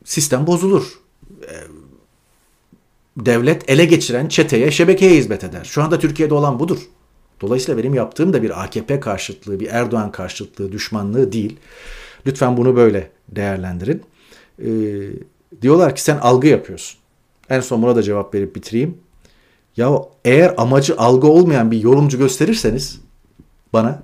sistem 0.03 0.47
bozulur. 0.47 0.99
Ee, 1.43 1.53
devlet 3.17 3.69
ele 3.69 3.85
geçiren 3.85 4.27
çeteye, 4.27 4.71
şebekeye 4.71 5.17
hizmet 5.17 5.43
eder. 5.43 5.63
Şu 5.63 5.83
anda 5.83 5.99
Türkiye'de 5.99 6.33
olan 6.33 6.59
budur. 6.59 6.79
Dolayısıyla 7.41 7.83
benim 7.83 7.93
yaptığım 7.93 8.33
da 8.33 8.43
bir 8.43 8.63
AKP 8.63 8.99
karşıtlığı, 8.99 9.59
bir 9.59 9.67
Erdoğan 9.67 10.11
karşıtlığı, 10.11 10.71
düşmanlığı 10.71 11.31
değil. 11.31 11.57
Lütfen 12.25 12.57
bunu 12.57 12.75
böyle 12.75 13.11
değerlendirin. 13.29 14.03
Ee, 14.59 14.67
diyorlar 15.61 15.95
ki 15.95 16.01
sen 16.01 16.17
algı 16.17 16.47
yapıyorsun. 16.47 16.99
En 17.49 17.59
son 17.59 17.81
buna 17.81 17.95
da 17.95 18.03
cevap 18.03 18.33
verip 18.33 18.55
bitireyim. 18.55 18.97
Ya 19.77 20.01
eğer 20.25 20.53
amacı 20.57 20.97
algı 20.97 21.27
olmayan 21.27 21.71
bir 21.71 21.81
yorumcu 21.81 22.17
gösterirseniz 22.17 23.01
bana 23.73 24.03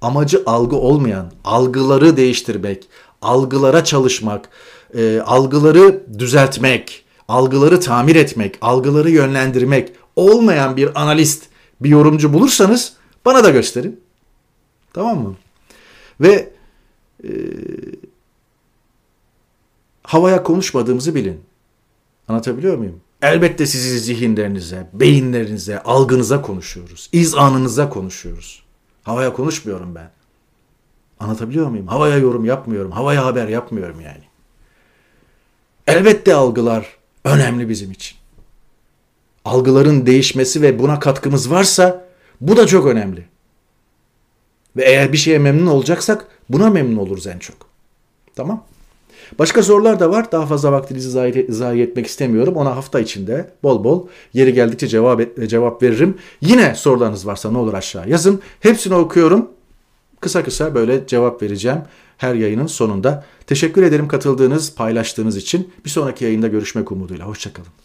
amacı 0.00 0.42
algı 0.46 0.76
olmayan, 0.76 1.32
algıları 1.44 2.16
değiştirmek, 2.16 2.88
algılara 3.22 3.84
çalışmak, 3.84 4.48
e, 4.94 5.20
algıları 5.20 6.02
düzeltmek, 6.18 7.04
algıları 7.28 7.80
tamir 7.80 8.16
etmek, 8.16 8.58
algıları 8.60 9.10
yönlendirmek 9.10 9.92
olmayan 10.16 10.76
bir 10.76 11.02
analist, 11.02 11.44
bir 11.80 11.88
yorumcu 11.88 12.32
bulursanız 12.32 12.92
bana 13.24 13.44
da 13.44 13.50
gösterin. 13.50 14.00
Tamam 14.92 15.18
mı? 15.18 15.36
Ve 16.20 16.52
e, 17.24 17.30
havaya 20.02 20.42
konuşmadığımızı 20.42 21.14
bilin. 21.14 21.40
Anlatabiliyor 22.28 22.76
muyum? 22.78 23.00
Elbette 23.22 23.66
sizi 23.66 23.98
zihinlerinize, 23.98 24.86
beyinlerinize, 24.92 25.82
algınıza 25.82 26.42
konuşuyoruz. 26.42 27.08
İzanınıza 27.12 27.88
konuşuyoruz. 27.88 28.62
Havaya 29.02 29.32
konuşmuyorum 29.32 29.94
ben. 29.94 30.10
Anlatabiliyor 31.20 31.68
muyum? 31.68 31.86
Havaya 31.86 32.16
yorum 32.16 32.44
yapmıyorum. 32.44 32.90
Havaya 32.90 33.24
haber 33.24 33.48
yapmıyorum 33.48 34.00
yani. 34.00 34.22
Elbette 35.86 36.34
algılar 36.34 36.96
önemli 37.24 37.68
bizim 37.68 37.90
için. 37.92 38.18
Algıların 39.44 40.06
değişmesi 40.06 40.62
ve 40.62 40.78
buna 40.78 40.98
katkımız 40.98 41.50
varsa 41.50 42.04
bu 42.40 42.56
da 42.56 42.66
çok 42.66 42.86
önemli. 42.86 43.28
Ve 44.76 44.84
eğer 44.84 45.12
bir 45.12 45.18
şeye 45.18 45.38
memnun 45.38 45.66
olacaksak 45.66 46.26
buna 46.48 46.70
memnun 46.70 46.96
oluruz 46.96 47.26
en 47.26 47.38
çok. 47.38 47.56
Tamam? 48.34 48.64
Başka 49.38 49.62
sorular 49.62 50.00
da 50.00 50.10
var. 50.10 50.32
Daha 50.32 50.46
fazla 50.46 50.72
vaktinizi 50.72 51.10
zayi 51.48 51.82
etmek 51.82 52.06
istemiyorum. 52.06 52.56
Ona 52.56 52.76
hafta 52.76 53.00
içinde 53.00 53.50
bol 53.62 53.84
bol 53.84 54.06
yeri 54.32 54.52
geldikçe 54.52 54.88
cevap, 54.88 55.20
cevap 55.46 55.82
veririm. 55.82 56.18
Yine 56.40 56.74
sorularınız 56.74 57.26
varsa 57.26 57.50
ne 57.50 57.58
olur 57.58 57.74
aşağı 57.74 58.08
yazın. 58.08 58.40
Hepsini 58.60 58.94
okuyorum. 58.94 59.48
Kısa 60.20 60.44
kısa 60.44 60.74
böyle 60.74 61.06
cevap 61.06 61.42
vereceğim 61.42 61.78
her 62.18 62.34
yayının 62.34 62.66
sonunda. 62.66 63.24
Teşekkür 63.46 63.82
ederim 63.82 64.08
katıldığınız, 64.08 64.74
paylaştığınız 64.74 65.36
için. 65.36 65.72
Bir 65.84 65.90
sonraki 65.90 66.24
yayında 66.24 66.48
görüşmek 66.48 66.92
umuduyla. 66.92 67.26
Hoşçakalın. 67.26 67.83